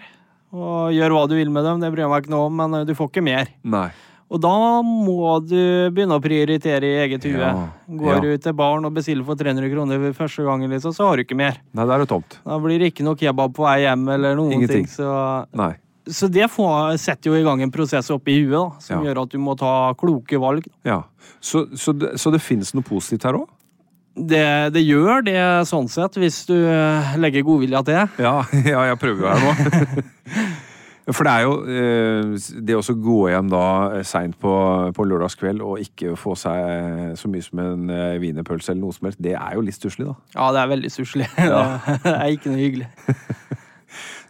og 0.52 0.92
gjør 0.96 1.14
hva 1.16 1.26
du 1.32 1.36
vil 1.38 1.50
med 1.54 1.64
dem, 1.68 1.80
det 1.84 1.92
bryr 1.94 2.04
jeg 2.06 2.12
meg 2.12 2.24
ikke 2.26 2.34
noe 2.34 2.48
om, 2.50 2.56
men 2.60 2.74
eh, 2.82 2.86
du 2.88 2.94
får 2.98 3.10
ikke 3.12 3.24
mer. 3.24 3.52
Nei. 3.64 3.90
Og 4.32 4.40
da 4.40 4.52
må 4.86 5.42
du 5.44 5.58
begynne 5.92 6.16
å 6.16 6.22
prioritere 6.24 6.88
i 6.88 7.00
eget 7.04 7.26
hue. 7.28 7.36
Ja, 7.36 7.66
Går 8.00 8.14
ja. 8.14 8.20
du 8.24 8.30
til 8.46 8.54
baren 8.56 8.86
og 8.88 8.94
bestiller 8.96 9.26
for 9.28 9.36
300 9.36 9.68
kroner 9.74 10.00
for 10.06 10.14
første 10.24 10.46
gangen, 10.48 10.72
liksom, 10.72 10.94
så 10.96 11.10
har 11.10 11.20
du 11.20 11.26
ikke 11.26 11.36
mer. 11.36 11.58
Nei, 11.76 11.84
det 11.84 11.96
er 11.98 12.04
jo 12.06 12.10
tomt. 12.14 12.38
Da 12.48 12.60
blir 12.64 12.80
det 12.80 12.94
ikke 12.94 13.04
noe 13.04 13.20
kebab 13.20 13.52
på 13.58 13.66
vei 13.68 13.82
hjem 13.84 14.06
eller 14.16 14.38
noen 14.40 14.54
Ingenting. 14.56 14.86
ting. 14.88 14.94
Så, 14.94 15.12
Nei. 15.60 15.74
så 16.08 16.30
det 16.32 16.48
får, 16.54 16.96
setter 17.04 17.34
jo 17.34 17.42
i 17.42 17.44
gang 17.44 17.60
en 17.68 17.72
prosess 17.76 18.08
oppi 18.16 18.38
huet 18.40 18.56
da, 18.56 18.64
som 18.80 19.02
Ja. 19.04 19.10
gjør 19.12 19.24
at 19.26 19.36
du 19.36 19.38
må 19.44 19.58
ta 19.60 19.74
kloke 20.00 20.40
valg. 20.40 20.64
Ja. 20.88 21.02
Så, 21.44 21.66
så, 21.76 21.92
det, 21.92 22.14
så 22.16 22.32
det 22.32 22.40
fins 22.42 22.72
noe 22.74 22.88
positivt 22.88 23.28
her 23.28 23.36
òg? 23.44 23.50
Det, 24.12 24.74
det 24.76 24.82
gjør 24.84 25.24
det 25.24 25.38
sånn 25.70 25.88
sett, 25.92 26.18
hvis 26.20 26.42
du 26.50 26.58
eh, 26.58 27.14
legger 27.22 27.46
godvilja 27.48 27.80
til. 27.88 28.02
Ja, 28.20 28.42
ja, 28.74 28.84
jeg 28.90 29.00
prøver 29.00 29.24
jo 29.24 29.32
her 29.32 29.46
nå. 29.46 29.54
For 31.12 31.26
det 31.26 31.32
er 31.34 31.44
jo 31.44 31.54
eh, 31.66 32.50
Det 32.62 32.76
å 32.78 32.94
gå 33.04 33.16
hjem 33.32 33.50
da 33.52 33.64
seint 34.08 34.38
på, 34.40 34.52
på 34.96 35.06
lørdagskveld 35.10 35.64
og 35.66 35.82
ikke 35.82 36.14
få 36.20 36.36
seg 36.40 37.16
så 37.20 37.32
mye 37.32 37.44
som 37.44 37.64
en 37.64 37.90
eh, 37.92 38.20
wienerpølse 38.22 38.72
eller 38.72 38.84
noe 38.84 38.96
som 38.96 39.10
helst, 39.10 39.20
det 39.24 39.34
er 39.34 39.58
jo 39.58 39.64
litt 39.66 39.80
stusslig, 39.80 40.08
da. 40.08 40.16
Ja, 40.38 40.52
det 40.56 40.62
er 40.62 40.74
veldig 40.76 40.94
stusslig. 40.94 41.30
Ja. 41.52 41.64
Det 42.04 42.14
er 42.14 42.36
ikke 42.36 42.54
noe 42.54 42.62
hyggelig. 42.62 42.92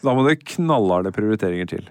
Da 0.02 0.14
må 0.18 0.24
det 0.26 0.40
knallharde 0.56 1.12
prioriteringer 1.14 1.70
til. 1.70 1.90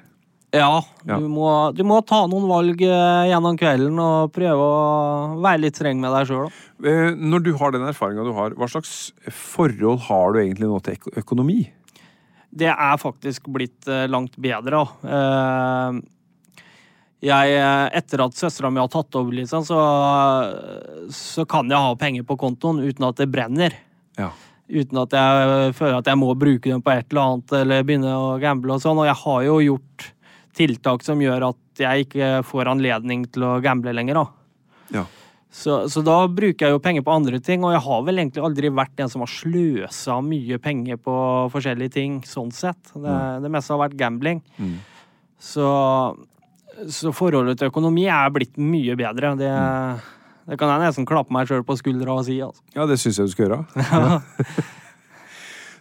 Ja, 0.50 0.80
Ja. 1.06 1.16
Du, 1.20 1.28
må, 1.30 1.46
du 1.76 1.84
må 1.86 2.00
ta 2.02 2.24
noen 2.26 2.48
valg 2.50 2.80
eh, 2.82 3.28
gjennom 3.30 3.56
kvelden 3.58 3.98
og 4.02 4.32
prøve 4.34 4.64
å 4.66 5.40
være 5.44 5.62
litt 5.62 5.78
streng 5.78 6.00
med 6.02 6.10
deg 6.16 6.26
sjøl. 6.30 6.48
Eh, 6.82 7.12
Når 7.14 7.44
du 7.46 7.52
har 7.60 7.74
den 7.74 7.86
erfaringa 7.86 8.24
du 8.26 8.32
har, 8.34 8.56
hva 8.58 8.68
slags 8.70 9.12
forhold 9.30 10.02
har 10.08 10.34
du 10.34 10.40
egentlig 10.42 10.70
nå 10.70 10.80
til 10.86 10.98
økonomi? 11.22 11.60
Det 12.50 12.66
er 12.72 12.98
faktisk 12.98 13.46
blitt 13.54 13.86
eh, 13.86 14.08
langt 14.10 14.34
bedre. 14.42 14.82
Eh, 15.06 16.00
jeg, 17.30 17.56
etter 18.00 18.22
at 18.24 18.38
søstera 18.38 18.70
mi 18.72 18.80
har 18.80 18.88
tatt 18.90 19.14
over, 19.20 19.34
liksom, 19.36 19.62
så, 19.68 19.78
så 21.12 21.44
kan 21.48 21.68
jeg 21.70 21.76
ha 21.84 21.96
penger 22.00 22.24
på 22.26 22.36
kontoen 22.40 22.80
uten 22.82 23.06
at 23.10 23.18
det 23.20 23.28
brenner. 23.30 23.76
Ja. 24.18 24.30
Uten 24.70 25.00
at 25.02 25.12
jeg 25.14 25.74
føler 25.76 25.98
at 25.98 26.08
jeg 26.08 26.18
må 26.20 26.30
bruke 26.38 26.70
dem 26.70 26.80
på 26.82 26.92
et 26.94 27.10
eller 27.10 27.26
annet 27.34 27.54
eller 27.60 27.84
begynne 27.86 28.14
å 28.16 28.32
gamble 28.40 28.76
og 28.76 28.82
sånn. 28.82 29.00
Og 29.02 29.08
jeg 29.08 29.18
har 29.24 29.44
jo 29.48 29.58
gjort 29.66 30.06
tiltak 30.56 31.04
som 31.06 31.20
gjør 31.22 31.50
at 31.52 31.82
jeg 31.82 32.06
ikke 32.06 32.28
får 32.46 32.70
anledning 32.72 33.24
til 33.32 33.46
å 33.46 33.56
gamble 33.64 33.94
lenger, 33.96 34.20
da. 34.20 35.00
Ja. 35.00 35.06
Så, 35.50 35.88
så 35.90 36.02
da 36.06 36.16
bruker 36.30 36.68
jeg 36.68 36.76
jo 36.76 36.82
penger 36.82 37.02
på 37.02 37.14
andre 37.14 37.40
ting, 37.42 37.64
og 37.66 37.74
jeg 37.74 37.82
har 37.82 38.02
vel 38.06 38.22
egentlig 38.22 38.44
aldri 38.46 38.70
vært 38.70 39.02
en 39.02 39.10
som 39.10 39.24
har 39.24 39.32
sløsa 39.32 40.20
mye 40.22 40.60
penger 40.62 41.00
på 41.02 41.14
forskjellige 41.50 41.94
ting, 41.96 42.20
sånn 42.26 42.52
sett. 42.54 42.92
Det, 42.94 43.16
det 43.42 43.50
meste 43.50 43.74
har 43.74 43.82
vært 43.82 43.98
gambling. 43.98 44.44
Mm. 44.62 44.76
Så, 45.42 45.66
så 46.86 47.14
forholdet 47.16 47.58
til 47.58 47.72
økonomi 47.72 48.06
er 48.06 48.30
blitt 48.34 48.54
mye 48.62 48.94
bedre. 49.00 49.34
Det, 49.40 49.50
det 50.52 50.60
kan 50.60 50.70
jeg 50.70 50.84
nesten 50.84 51.08
klappe 51.08 51.34
meg 51.34 51.50
sjøl 51.50 51.66
på 51.66 51.78
skuldra 51.80 52.20
og 52.20 52.28
si. 52.28 52.38
Altså. 52.46 52.62
Ja, 52.76 52.86
det 52.86 53.00
syns 53.02 53.18
jeg 53.18 53.32
du 53.32 53.34
skal 53.34 53.48
gjøre. 53.48 53.64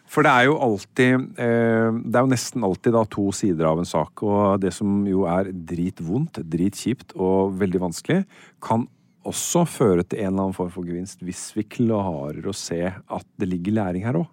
For 0.10 0.26
det 0.26 0.32
er 0.34 0.48
jo 0.48 0.56
alltid 0.66 1.26
eh, 1.38 1.90
Det 2.02 2.18
er 2.18 2.24
jo 2.26 2.32
nesten 2.32 2.64
alltid 2.66 2.96
da 2.98 3.04
to 3.14 3.28
sider 3.36 3.68
av 3.70 3.82
en 3.82 3.90
sak. 3.90 4.24
Og 4.26 4.62
det 4.64 4.74
som 4.76 5.04
jo 5.08 5.26
er 5.30 5.52
dritvondt, 5.54 6.42
dritkjipt 6.50 7.14
og 7.18 7.60
veldig 7.60 7.84
vanskelig, 7.84 8.24
kan 8.64 8.88
også 9.30 9.66
føre 9.70 10.06
til 10.08 10.24
en 10.24 10.32
eller 10.32 10.48
annen 10.48 10.58
form 10.58 10.72
for 10.74 10.88
gevinst 10.88 11.22
hvis 11.26 11.50
vi 11.58 11.68
klarer 11.68 12.48
å 12.48 12.56
se 12.56 12.80
at 12.90 13.28
det 13.38 13.50
ligger 13.52 13.76
læring 13.82 14.08
her 14.08 14.18
òg. 14.24 14.32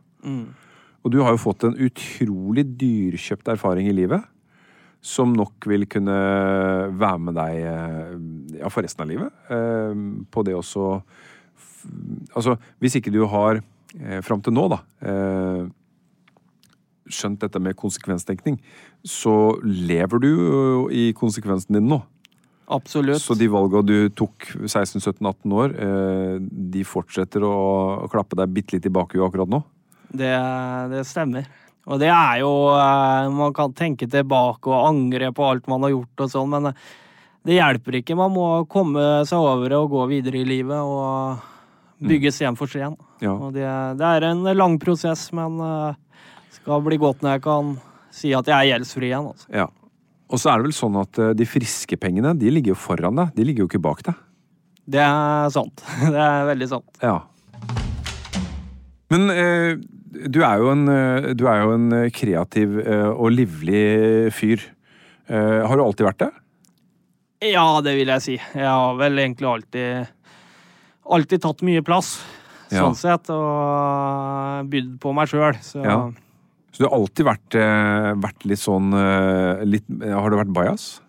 Og 1.04 1.12
du 1.12 1.20
har 1.22 1.34
jo 1.34 1.42
fått 1.42 1.66
en 1.68 1.76
utrolig 1.76 2.64
dyrkjøpt 2.80 3.52
erfaring 3.52 3.90
i 3.90 3.94
livet. 3.94 4.24
Som 5.04 5.36
nok 5.36 5.68
vil 5.70 5.84
kunne 5.90 6.16
være 6.98 7.20
med 7.22 7.36
deg 7.36 7.60
eh, 7.62 8.16
ja, 8.62 8.70
for 8.72 8.82
resten 8.82 9.04
av 9.04 9.12
livet. 9.12 9.40
Eh, 9.52 10.04
på 10.32 10.46
det 10.46 10.56
også 10.56 10.90
Altså, 12.34 12.56
hvis 12.82 12.96
ikke 12.98 13.12
du 13.14 13.20
har 13.30 13.60
eh, 14.00 14.20
fram 14.24 14.42
til 14.44 14.54
nå, 14.56 14.68
da 14.72 14.80
eh, 15.02 15.66
skjønt 17.06 17.40
dette 17.44 17.60
med 17.62 17.76
konsekvenstenkning, 17.78 18.58
så 19.06 19.56
lever 19.62 20.22
du 20.22 20.28
jo 20.30 20.62
i 20.90 21.10
konsekvensen 21.16 21.78
din 21.78 21.90
nå. 21.90 22.00
Absolutt. 22.66 23.22
Så 23.22 23.36
de 23.38 23.46
valga 23.50 23.82
du 23.86 24.08
tok 24.18 24.48
16-17-18 24.66 25.54
år, 25.54 25.74
eh, 25.78 26.32
de 26.42 26.82
fortsetter 26.86 27.44
å, 27.46 28.08
klappe 28.10 28.38
deg 28.38 28.50
bitte 28.54 28.76
litt 28.76 28.88
i 28.88 28.92
bakhuet 28.92 29.22
akkurat 29.28 29.50
nå? 29.50 29.62
Det, 30.10 30.34
det 30.90 31.04
stemmer. 31.06 31.46
Og 31.86 32.00
det 32.02 32.10
er 32.10 32.40
jo 32.42 32.50
eh, 32.74 33.28
Man 33.30 33.54
kan 33.54 33.74
tenke 33.76 34.08
tilbake 34.10 34.70
og 34.70 34.88
angre 34.88 35.30
på 35.34 35.46
alt 35.46 35.68
man 35.70 35.86
har 35.86 35.94
gjort 35.94 36.24
og 36.24 36.32
sånn, 36.32 36.50
men 36.56 36.72
eh, 36.72 36.86
det 37.46 37.60
hjelper 37.60 38.00
ikke. 38.00 38.18
Man 38.18 38.34
må 38.34 38.48
komme 38.66 39.22
seg 39.28 39.38
over 39.38 39.70
det 39.70 39.78
og 39.78 39.92
gå 39.92 40.08
videre 40.10 40.40
i 40.40 40.48
livet 40.48 40.82
og 40.82 41.44
bygge 42.02 42.32
igjen 42.32 42.58
for 42.58 42.70
sten. 42.70 42.96
Ja. 43.24 43.34
Det, 43.54 43.64
det 44.00 44.10
er 44.10 44.28
en 44.28 44.44
lang 44.56 44.76
prosess, 44.82 45.28
men 45.36 45.58
eh, 45.62 46.20
skal 46.58 46.84
bli 46.84 46.98
godt 47.00 47.24
når 47.24 47.36
jeg 47.36 47.44
kan 47.46 47.74
si 48.14 48.32
at 48.36 48.48
jeg 48.48 48.56
er 48.56 48.70
gjeldsfri 48.74 49.10
igjen. 49.10 49.30
Altså. 49.32 49.48
Ja. 49.52 49.66
Og 50.26 50.42
så 50.42 50.50
er 50.50 50.58
det 50.58 50.68
vel 50.68 50.76
sånn 50.76 51.00
at 51.00 51.22
eh, 51.22 51.34
de 51.38 51.48
friske 51.48 51.98
pengene 52.00 52.34
de 52.38 52.52
ligger 52.52 52.74
jo 52.74 52.80
foran 52.86 53.18
deg, 53.20 53.34
de 53.36 53.48
ligger 53.48 53.64
jo 53.64 53.70
ikke 53.70 53.84
bak 53.88 54.04
deg. 54.06 54.22
Det 54.86 55.02
er 55.02 55.50
sant. 55.54 55.82
Det 56.14 56.22
er 56.22 56.48
veldig 56.52 56.70
sant. 56.70 57.02
Ja. 57.02 57.18
Men 59.12 59.30
eh, 59.30 59.76
du 60.26 60.40
er 60.42 60.62
jo 60.62 60.72
en, 60.72 60.88
eh, 60.90 61.30
du 61.38 61.46
er 61.50 61.62
jo 61.62 61.76
en 61.76 61.92
kreativ 62.14 62.80
og 63.12 63.30
livlig 63.34 64.32
fyr. 64.34 64.72
Eh, 65.26 65.62
har 65.66 65.76
du 65.76 65.82
alltid 65.82 66.06
vært 66.06 66.22
det? 66.22 66.30
Ja, 67.50 67.80
det 67.84 67.96
vil 67.98 68.10
jeg 68.14 68.24
si. 68.24 68.36
Jeg 68.38 68.66
har 68.66 68.94
vel 68.98 69.18
egentlig 69.20 69.48
alltid 69.50 70.12
Alltid 71.10 71.42
tatt 71.42 71.62
mye 71.62 71.82
plass, 71.86 72.16
Ja. 72.70 72.82
sånn 72.82 72.96
sett, 72.98 73.28
og 73.30 74.66
bydd 74.70 74.96
på 75.00 75.12
meg 75.14 75.28
sjøl. 75.30 75.54
Så 75.62 75.84
Ja. 75.84 76.10
Så 76.76 76.82
du 76.82 76.88
har 76.90 76.98
alltid 76.98 77.24
vært, 77.24 77.54
eh, 77.56 78.12
vært 78.20 78.44
litt 78.44 78.58
sånn 78.60 78.90
eh, 78.92 79.62
litt, 79.64 79.84
Har 80.02 80.28
du 80.30 80.36
vært 80.36 80.52
bajas? 80.52 81.00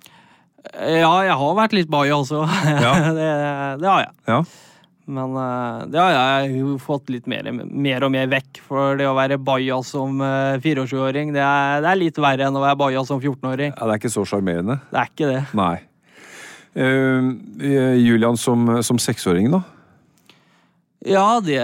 ja, 0.77 1.12
jeg 1.23 1.36
har 1.36 1.55
vært 1.55 1.73
litt 1.73 1.89
baja 1.89 2.15
også. 2.15 2.45
Ja. 2.86 2.93
det, 3.12 3.81
det 3.81 3.88
har 3.89 4.01
jeg. 4.05 4.13
Ja. 4.27 4.43
Men 5.07 5.36
eh, 5.39 5.86
det 5.91 5.99
har 5.99 6.12
jeg 6.43 6.60
jo 6.60 6.77
fått 6.77 7.10
litt 7.10 7.27
mer, 7.27 7.49
mer 7.51 8.03
og 8.03 8.12
mer 8.12 8.27
vekk. 8.27 8.62
For 8.67 8.95
det 8.99 9.07
å 9.07 9.15
være 9.15 9.38
bajas 9.39 9.88
som 9.95 10.19
uh, 10.21 10.55
24-åring, 10.60 11.33
det, 11.36 11.43
det 11.83 11.91
er 11.91 11.99
litt 11.99 12.15
verre 12.19 12.47
enn 12.47 12.55
å 12.55 12.63
være 12.63 12.77
bajas 12.79 13.07
som 13.07 13.19
14-åring. 13.19 13.71
ja. 13.75 13.86
Det 13.88 13.93
er 13.93 13.99
ikke 14.01 14.12
så 14.13 14.23
sjarmerende? 14.27 14.79
Det 14.91 14.99
er 14.99 15.12
ikke 15.12 15.29
det. 15.33 15.43
Nei. 15.55 15.75
Uh, 16.77 17.33
Julian 17.97 18.38
som, 18.38 18.67
som 18.83 18.99
seksåring, 19.01 19.49
da? 19.51 19.63
Ja, 21.07 21.39
det 21.43 21.59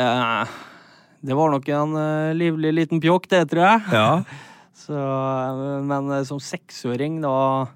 Det 1.23 1.35
var 1.37 1.51
nok 1.53 1.67
en 1.71 1.93
eh, 1.99 2.33
livlig 2.35 2.73
liten 2.75 2.99
pjokk, 3.03 3.29
det, 3.31 3.45
tror 3.51 3.63
jeg. 3.63 3.81
Ja. 3.95 4.09
Så, 4.83 4.97
men 5.87 6.09
eh, 6.11 6.23
som 6.27 6.39
seksåring, 6.43 7.21
da 7.23 7.67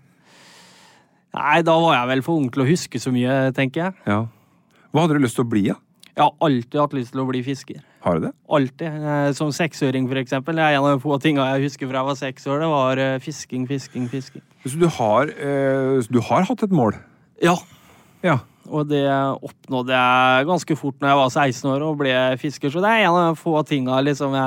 Nei, 1.38 1.60
da 1.62 1.76
var 1.80 1.94
jeg 1.94 2.10
vel 2.10 2.24
for 2.26 2.40
ung 2.42 2.48
til 2.52 2.64
å 2.64 2.66
huske 2.68 2.98
så 3.00 3.12
mye, 3.14 3.52
tenker 3.56 3.84
jeg. 3.84 3.94
ja. 4.10 4.24
Hva 4.90 5.04
hadde 5.04 5.18
du 5.20 5.22
lyst 5.22 5.36
til 5.38 5.44
å 5.46 5.50
bli, 5.52 5.62
da? 5.70 5.76
Jeg 6.18 6.24
har 6.24 6.34
alltid 6.48 6.78
hatt 6.82 6.94
lyst 6.98 7.12
til 7.14 7.22
å 7.22 7.26
bli 7.30 7.44
fisker. 7.46 7.82
Har 8.02 8.18
du 8.18 8.24
det? 8.26 8.32
Alltid. 8.50 8.88
Eh, 9.12 9.28
Som 9.38 9.52
seksåring, 9.54 10.08
for 10.10 10.18
eksempel. 10.18 10.58
Det 10.58 10.64
er 10.66 10.78
en 10.80 10.88
av 10.88 10.96
de 10.96 11.04
få 11.04 11.20
tinga 11.22 11.46
jeg 11.52 11.68
husker 11.68 11.92
fra 11.92 12.02
jeg 12.02 12.08
var 12.10 12.18
seks 12.24 12.48
år. 12.50 12.64
Det 12.64 12.70
var 12.72 13.02
fisking, 13.22 13.68
fisking, 13.70 14.08
fisking. 14.10 14.42
Så 14.66 14.80
du 14.82 14.88
har, 14.98 15.30
du 16.10 16.20
har 16.32 16.48
hatt 16.50 16.64
et 16.66 16.74
mål? 16.74 16.98
Ja, 17.44 17.54
Ja. 18.26 18.40
Og 18.68 18.88
det 18.92 19.06
oppnådde 19.08 19.96
jeg 19.96 20.48
ganske 20.52 20.78
fort 20.80 21.00
når 21.02 21.12
jeg 21.12 21.22
var 21.22 21.34
16 21.34 21.72
år 21.74 21.88
og 21.88 22.00
ble 22.04 22.14
fisker. 22.42 22.74
Så 22.74 22.84
det 22.84 22.94
er 22.94 23.06
en 23.06 23.16
av 23.16 23.32
de 23.32 23.42
få 23.42 23.56
tinga 23.68 24.00
liksom 24.06 24.38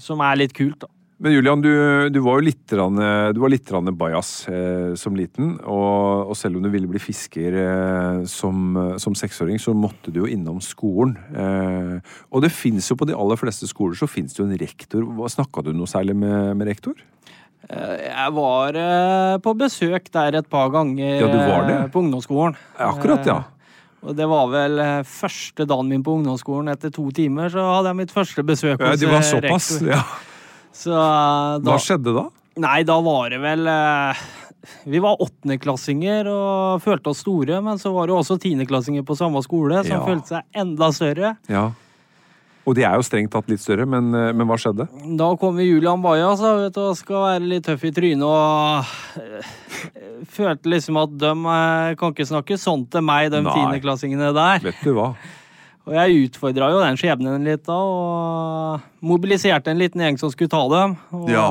som 0.00 0.20
er 0.24 0.42
litt 0.42 0.54
kult, 0.56 0.82
da. 0.84 0.90
Men 1.16 1.32
Julian, 1.32 1.62
du, 1.64 1.72
du 2.12 2.18
var 2.20 2.36
jo 2.36 2.44
litt, 2.44 2.66
grann, 2.68 2.98
eh, 3.00 3.38
var 3.40 3.48
litt 3.48 3.70
bajas 3.96 4.30
eh, 4.52 4.92
som 5.00 5.16
liten. 5.16 5.54
Og, 5.64 6.28
og 6.28 6.36
selv 6.36 6.58
om 6.58 6.66
du 6.66 6.68
ville 6.68 6.90
bli 6.90 7.00
fisker 7.00 7.56
eh, 7.56 8.18
som, 8.28 8.76
som 9.00 9.16
seksåring, 9.16 9.56
så 9.56 9.72
måtte 9.72 10.12
du 10.12 10.20
jo 10.20 10.28
innom 10.28 10.60
skolen. 10.60 11.16
Eh, 11.32 11.96
og 12.28 12.44
det 12.44 12.52
fins 12.52 12.90
jo 12.90 12.98
på 13.00 13.08
de 13.08 13.16
aller 13.16 13.40
fleste 13.40 13.64
skoler 13.70 13.96
så 13.96 14.10
finnes 14.10 14.36
det 14.36 14.42
jo 14.42 14.48
en 14.50 14.60
rektor. 14.60 15.08
Snakka 15.32 15.64
du 15.64 15.72
noe 15.72 15.88
særlig 15.88 16.18
med, 16.20 16.52
med 16.60 16.68
rektor? 16.68 17.00
Eh, 17.70 17.96
Jeg 18.06 18.32
var 18.36 18.76
eh, 18.78 19.36
på 19.42 19.54
besøk 19.58 20.10
der 20.14 20.36
et 20.38 20.48
par 20.50 20.70
ganger 20.70 21.20
Ja, 21.20 21.28
eh, 21.28 21.88
på 21.90 22.02
ungdomsskolen. 22.04 22.56
Akkurat, 22.78 23.26
ja. 23.26 23.40
Og 24.06 24.14
det 24.14 24.26
var 24.30 24.46
vel 24.52 24.78
første 25.08 25.66
dagen 25.66 25.88
min 25.90 26.02
på 26.06 26.14
ungdomsskolen. 26.20 26.70
Etter 26.70 26.92
to 26.94 27.08
timer 27.10 27.48
så 27.50 27.64
hadde 27.74 27.90
jeg 27.90 27.96
mitt 28.04 28.12
første 28.14 28.44
besøk 28.46 28.78
Ja, 28.78 28.92
hos 28.92 29.00
det 29.00 29.10
var 29.10 29.24
såpass? 29.26 29.70
rektor. 29.80 29.88
Ja. 29.96 30.02
Så 30.76 30.92
da, 30.94 31.70
Hva 31.72 31.78
skjedde 31.82 32.12
da? 32.14 32.26
Nei, 32.62 32.82
da 32.86 33.00
var 33.00 33.30
det 33.32 33.40
vel 33.42 33.66
Vi 34.86 34.98
var 35.02 35.16
åttendeklassinger 35.24 36.26
og 36.30 36.82
følte 36.84 37.10
oss 37.10 37.20
store, 37.24 37.58
men 37.64 37.78
så 37.82 37.90
var 37.94 38.06
det 38.10 38.14
også 38.16 38.38
tiendeklassinger 38.42 39.02
på 39.06 39.16
samme 39.18 39.42
skole 39.42 39.82
som 39.84 39.96
Ja. 39.98 40.04
følte 40.06 40.26
seg 40.36 40.42
enda 40.54 40.88
større. 40.92 41.36
Ja. 41.48 41.70
Og 42.66 42.74
de 42.74 42.82
er 42.82 42.96
jo 42.98 43.04
strengt 43.06 43.30
tatt 43.30 43.46
litt 43.50 43.62
større, 43.62 43.86
men, 43.86 44.10
eh, 44.14 44.32
men 44.34 44.48
hva 44.48 44.56
skjedde? 44.58 44.88
Da 45.18 45.28
kommer 45.38 45.62
Julian 45.62 46.02
Baja 46.02 46.32
da, 46.34 46.52
vet 46.64 46.74
du, 46.74 46.80
og 46.82 46.96
skal 46.98 47.22
være 47.22 47.46
litt 47.52 47.64
tøff 47.68 47.84
i 47.86 47.92
trynet 47.94 48.26
og 48.26 49.20
eh, 49.22 49.50
følte 50.34 50.72
liksom 50.74 50.98
at 50.98 51.14
de 51.22 51.30
eh, 51.30 51.94
kan 52.00 52.14
ikke 52.14 52.26
snakke 52.26 52.58
sånn 52.58 52.86
til 52.90 53.04
meg, 53.06 53.30
de 53.30 53.44
tiendeklassingene 53.46 54.32
der. 54.34 54.64
Vet 54.66 54.82
du 54.82 54.96
hva? 54.98 55.12
Og 55.86 55.94
jeg 55.94 56.24
utfordra 56.26 56.72
jo 56.74 56.80
den 56.82 56.98
skjebnen 56.98 57.44
litt 57.46 57.62
da, 57.68 57.76
og 57.78 59.06
mobiliserte 59.06 59.70
en 59.70 59.78
liten 59.78 60.02
gjeng 60.02 60.18
som 60.18 60.32
skulle 60.34 60.50
ta 60.50 60.64
dem. 60.72 60.96
Og 61.14 61.30
Ja. 61.30 61.46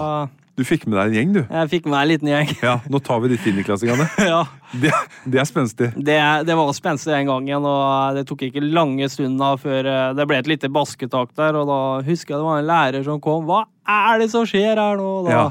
Du 0.56 0.64
fikk 0.64 0.86
med 0.88 0.96
deg 0.96 1.10
en 1.10 1.16
gjeng, 1.18 1.32
du. 1.36 1.40
jeg 1.52 1.70
fikk 1.74 1.88
med 1.90 1.92
meg 1.98 2.02
en 2.06 2.10
liten 2.14 2.30
gjeng. 2.32 2.52
Ja, 2.64 2.76
Nå 2.88 3.00
tar 3.04 3.20
vi 3.20 3.32
de 3.34 3.38
tiendeklassingene. 3.44 4.06
ja. 4.32 4.44
Det, 4.72 4.92
det 5.28 5.40
er 5.42 5.48
spenstig. 5.50 5.90
Det, 5.98 6.16
det 6.48 6.56
var 6.56 6.70
spenstig 6.78 7.12
den 7.12 7.28
gangen, 7.28 7.66
og 7.68 8.16
det 8.16 8.24
tok 8.30 8.46
ikke 8.48 8.64
lange 8.64 9.10
stunden 9.12 9.60
før 9.60 9.90
eh, 9.92 10.14
det 10.16 10.28
ble 10.30 10.38
et 10.40 10.48
lite 10.54 10.70
basketak 10.72 11.34
der, 11.36 11.60
og 11.60 11.68
da 11.68 11.80
husker 12.08 12.36
jeg 12.38 12.40
det 12.40 12.48
var 12.48 12.62
en 12.64 12.70
lærer 12.70 13.04
som 13.08 13.20
kom. 13.24 13.44
Hva 13.50 13.66
er 13.84 14.24
det 14.24 14.30
som 14.32 14.48
skjer 14.48 14.80
her 14.80 14.96
nå? 15.02 15.10
Da 15.28 15.36
Ja. 15.36 15.44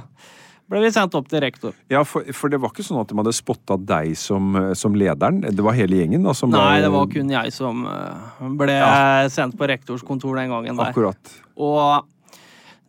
ble 0.72 0.80
vi 0.86 0.90
sendt 0.96 1.12
opp 1.20 1.28
til 1.28 1.44
rektor. 1.44 1.76
Ja, 1.92 2.00
for, 2.08 2.24
for 2.32 2.48
det 2.48 2.62
var 2.64 2.72
ikke 2.72 2.86
sånn 2.88 3.02
at 3.02 3.12
de 3.12 3.18
hadde 3.20 3.34
spotta 3.36 3.76
deg 3.76 4.14
som, 4.16 4.56
som 4.72 4.96
lederen? 4.96 5.42
Det 5.44 5.60
var 5.68 5.76
hele 5.76 6.00
gjengen 6.00 6.24
da 6.24 6.32
som 6.32 6.48
Nei, 6.48 6.62
var... 6.64 6.80
det 6.86 6.94
var 6.96 7.12
kun 7.12 7.34
jeg 7.36 7.52
som 7.52 7.84
eh, 7.92 8.48
ble 8.56 8.80
Ja. 8.80 9.28
sendt 9.28 9.60
på 9.60 9.68
rektors 9.68 10.00
kontor 10.08 10.40
den 10.40 10.48
gangen 10.56 10.80
der. 10.80 10.88
Akkurat. 10.96 11.36
Og 11.60 12.08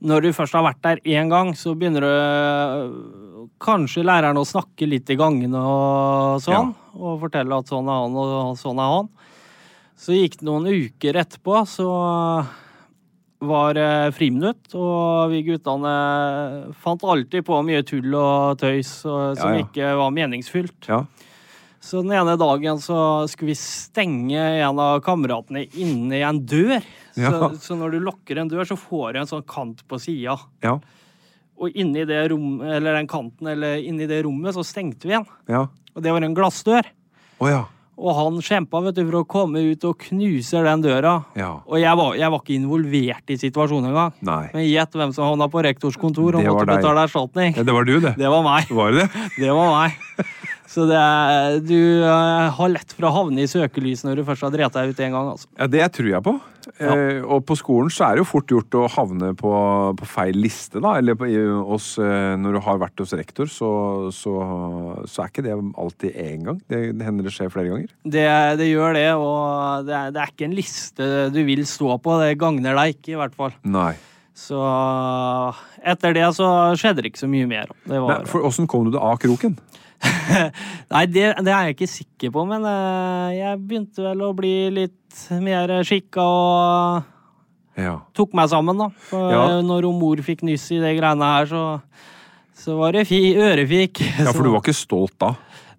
når 0.04 0.26
du 0.26 0.34
først 0.36 0.54
har 0.58 0.66
vært 0.66 0.82
der 0.84 1.00
én 1.08 1.30
gang, 1.32 1.54
så 1.56 1.76
begynner 1.78 2.04
du 2.04 3.48
kanskje 3.64 4.04
læreren 4.06 4.38
å 4.38 4.46
snakke 4.46 4.88
litt 4.90 5.10
i 5.10 5.16
gangene 5.16 5.62
og 5.62 6.42
sånn, 6.44 6.74
og 7.00 7.22
fortelle 7.22 7.56
at 7.62 7.72
sånn 7.72 7.88
er 7.88 8.02
han 8.04 8.18
og 8.20 8.58
sånn 8.60 8.82
er 8.82 8.92
han. 8.98 9.10
Så 9.96 10.12
gikk 10.18 10.40
det 10.42 10.48
noen 10.50 10.68
uker 10.68 11.16
etterpå, 11.22 11.62
så 11.70 11.88
var 13.46 13.78
friminutt, 14.16 14.74
og 14.74 15.32
vi 15.32 15.44
guttene 15.48 15.94
fant 16.82 17.04
alltid 17.04 17.46
på 17.46 17.62
mye 17.68 17.84
tull 17.88 18.14
og 18.18 18.60
tøys 18.60 18.92
og, 19.06 19.38
som 19.40 19.54
Ja, 19.54 19.60
ja. 19.60 19.66
ikke 19.66 19.96
var 20.00 20.12
meningsfylt. 20.16 20.90
Ja. 20.90 21.04
Så 21.86 22.02
den 22.02 22.16
ene 22.18 22.34
dagen 22.42 22.80
så 22.82 22.98
skulle 23.30 23.52
vi 23.54 23.60
stenge 23.60 24.42
en 24.66 24.80
av 24.82 25.04
kameratene 25.06 25.68
inne 25.78 26.18
i 26.18 26.24
en 26.26 26.42
dør. 26.42 26.82
Ja. 27.14 27.30
Så, 27.30 27.50
så 27.62 27.78
når 27.78 27.94
du 27.94 28.00
lukker 28.08 28.42
en 28.42 28.50
dør, 28.50 28.66
så 28.66 28.78
får 28.80 29.14
du 29.14 29.22
en 29.22 29.30
sånn 29.30 29.46
kant 29.46 29.84
på 29.86 30.00
sida. 30.02 30.40
Ja. 30.66 30.80
Og 31.62 31.78
inni 31.78 32.04
det 32.10 32.24
rom, 32.34 32.58
eller 32.66 32.98
den 32.98 33.08
kanten, 33.08 33.48
eller 33.54 33.78
inni 33.78 34.10
det 34.10 34.24
rommet, 34.26 34.58
så 34.58 34.66
stengte 34.66 35.08
vi 35.08 35.16
en. 35.20 35.30
Ja. 35.48 35.68
Og 35.94 36.04
det 36.04 36.12
var 36.12 36.26
en 36.26 36.36
glassdør. 36.36 36.90
Oh, 37.38 37.48
ja. 37.52 37.62
Og 37.96 38.12
han 38.18 38.42
kjempa 38.44 38.82
vet 38.84 38.98
du, 38.98 39.06
for 39.06 39.22
å 39.22 39.28
komme 39.30 39.62
ut 39.70 39.86
og 39.88 40.02
knuse 40.10 40.64
den 40.66 40.84
døra. 40.84 41.14
Ja. 41.40 41.52
Og 41.64 41.80
jeg 41.80 41.96
var, 42.02 42.18
jeg 42.20 42.34
var 42.34 42.42
ikke 42.42 42.58
involvert 42.58 43.32
i 43.32 43.38
situasjonen 43.40 43.94
engang. 43.94 44.18
Nei. 44.26 44.42
Men 44.52 44.66
gjett 44.68 44.98
hvem 45.00 45.14
som 45.16 45.30
havna 45.30 45.48
på 45.54 45.64
rektors 45.64 46.02
kontor 46.02 46.36
og 46.36 46.44
måtte 46.44 46.66
deg. 46.66 46.82
betale 46.82 47.06
erstatning. 47.08 47.56
Ja, 47.56 47.64
det 47.64 47.78
var 47.78 47.88
du, 47.88 47.94
det. 48.04 48.18
Det 48.20 48.34
var 48.34 48.44
meg. 48.44 48.74
Var 48.82 49.00
det? 49.00 49.08
Det 49.38 49.54
var 49.62 49.72
meg. 49.78 50.36
Så 50.70 50.88
er, 50.90 51.60
du 51.62 51.78
eh, 51.78 52.50
har 52.58 52.72
lett 52.74 52.94
for 52.96 53.08
å 53.08 53.14
havne 53.14 53.44
i 53.44 53.50
søkelyset 53.50 54.08
når 54.08 54.20
du 54.20 54.26
først 54.28 54.48
har 54.48 54.54
dreit 54.54 54.74
deg 54.74 54.92
ut 54.92 55.02
en 55.06 55.16
gang. 55.16 55.32
altså. 55.36 55.50
Ja, 55.60 55.68
det 55.72 55.88
tror 55.98 56.10
jeg 56.10 56.26
på. 56.26 56.34
Eh, 56.82 57.22
og 57.22 57.44
på 57.46 57.58
skolen 57.60 57.92
så 57.94 58.08
er 58.08 58.16
det 58.16 58.24
jo 58.24 58.28
fort 58.28 58.50
gjort 58.50 58.78
å 58.80 58.88
havne 58.90 59.30
på, 59.38 59.52
på 60.00 60.08
feil 60.10 60.40
liste, 60.42 60.82
da. 60.82 60.96
Eller 61.00 61.18
på, 61.20 61.30
i, 61.30 61.38
hos, 61.70 61.92
eh, 62.02 62.34
når 62.42 62.58
du 62.58 62.62
har 62.66 62.82
vært 62.82 63.04
hos 63.04 63.14
rektor, 63.18 63.52
så, 63.52 63.70
så, 64.16 64.34
så 65.06 65.24
er 65.24 65.32
ikke 65.32 65.46
det 65.46 65.54
alltid 65.56 66.18
én 66.26 66.50
gang. 66.50 66.60
Det, 66.72 66.82
det 66.98 67.08
hender 67.08 67.30
det 67.30 67.36
skjer 67.36 67.54
flere 67.54 67.72
ganger. 67.72 67.94
Det, 68.02 68.26
det 68.62 68.72
gjør 68.72 68.98
det, 68.98 69.08
og 69.22 69.86
det 69.88 69.96
er, 70.00 70.12
det 70.16 70.24
er 70.24 70.34
ikke 70.34 70.50
en 70.50 70.58
liste 70.58 71.14
du 71.36 71.42
vil 71.46 71.64
stå 71.70 72.00
på. 72.02 72.20
Det 72.24 72.34
gagner 72.42 72.82
deg 72.82 72.98
ikke, 72.98 73.14
i 73.14 73.22
hvert 73.22 73.38
fall. 73.38 73.56
Nei. 73.70 73.94
Så 74.36 74.60
etter 75.80 76.16
det 76.18 76.26
så 76.36 76.50
skjedde 76.76 77.06
det 77.06 77.14
ikke 77.14 77.22
så 77.24 77.30
mye 77.32 77.48
mer. 77.48 77.70
Nei 77.88 78.18
for 78.28 78.44
åssen 78.44 78.68
kom 78.68 78.84
du 78.88 78.92
deg 78.92 79.04
av 79.06 79.16
kroken? 79.22 79.56
Nei, 80.94 81.06
det, 81.10 81.26
det 81.46 81.52
er 81.54 81.68
jeg 81.70 81.76
ikke 81.76 81.88
sikker 81.92 82.32
på, 82.36 82.44
men 82.50 82.66
eh, 82.70 83.36
jeg 83.40 83.60
begynte 83.66 84.04
vel 84.06 84.24
å 84.28 84.34
bli 84.38 84.54
litt 84.74 85.26
mer 85.42 85.72
skikka 85.88 86.24
og 86.26 87.12
Ja. 87.80 87.98
tok 88.16 88.34
meg 88.38 88.50
sammen, 88.52 88.78
da. 88.80 88.90
For 89.10 89.32
Ja. 89.32 89.46
når 89.66 89.88
mor 89.96 90.22
fikk 90.24 90.44
nyss 90.48 90.70
i 90.76 90.80
de 90.84 90.94
greiene 91.00 91.32
her, 91.34 91.46
så, 91.50 91.64
så 92.56 92.78
var 92.80 92.96
det 92.96 93.06
fi, 93.10 93.20
ørefik. 93.36 94.00
ja, 94.20 94.32
for 94.32 94.44
du 94.44 94.52
var 94.54 94.62
ikke 94.64 94.76
stolt 94.78 95.16
da? 95.20 95.34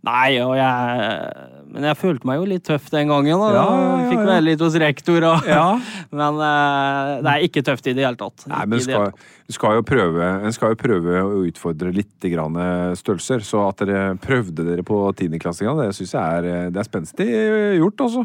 Nei, 0.06 0.36
og 0.44 0.54
jeg 0.54 1.55
Men 1.76 1.90
jeg 1.90 1.98
følte 2.00 2.24
meg 2.24 2.38
jo 2.40 2.46
litt 2.48 2.62
tøff 2.64 2.86
den 2.88 3.10
gangen. 3.12 3.36
Da. 3.36 3.48
Ja, 3.52 3.64
ja, 3.68 3.80
ja, 3.84 4.04
Fikk 4.08 4.20
vel 4.22 4.30
være 4.30 4.44
litt 4.46 4.62
hos 4.64 4.76
rektor 4.80 5.26
og 5.28 5.48
Ja. 5.50 5.64
Men 6.16 6.38
uh, 6.40 7.10
det 7.20 7.34
er 7.34 7.44
ikke 7.44 7.62
tøft 7.66 7.90
i 7.90 7.92
det 7.96 8.06
hele 8.06 8.16
tatt. 8.16 8.46
Nei, 8.48 8.62
men 8.64 8.80
Ikke 8.80 8.86
skal, 8.86 9.34
du 9.44 9.56
skal 9.56 9.76
jo 9.76 9.82
prøve, 9.84 10.28
en 10.46 10.54
skal 10.56 10.72
jo 10.72 10.78
prøve 10.80 11.18
å 11.20 11.42
utfordre 11.44 11.92
litt 11.92 12.28
grann 12.32 12.56
størrelser. 12.96 13.44
Så 13.44 13.60
at 13.66 13.82
dere 13.84 14.14
prøvde 14.22 14.64
dere 14.64 14.84
på 14.86 15.02
tiendeklassinga, 15.18 15.74
det 15.82 15.90
syns 15.98 16.14
jeg 16.16 16.38
er, 16.40 16.70
det 16.72 16.80
er 16.80 16.88
spenstig 16.88 17.28
gjort, 17.76 18.06
altså. 18.06 18.24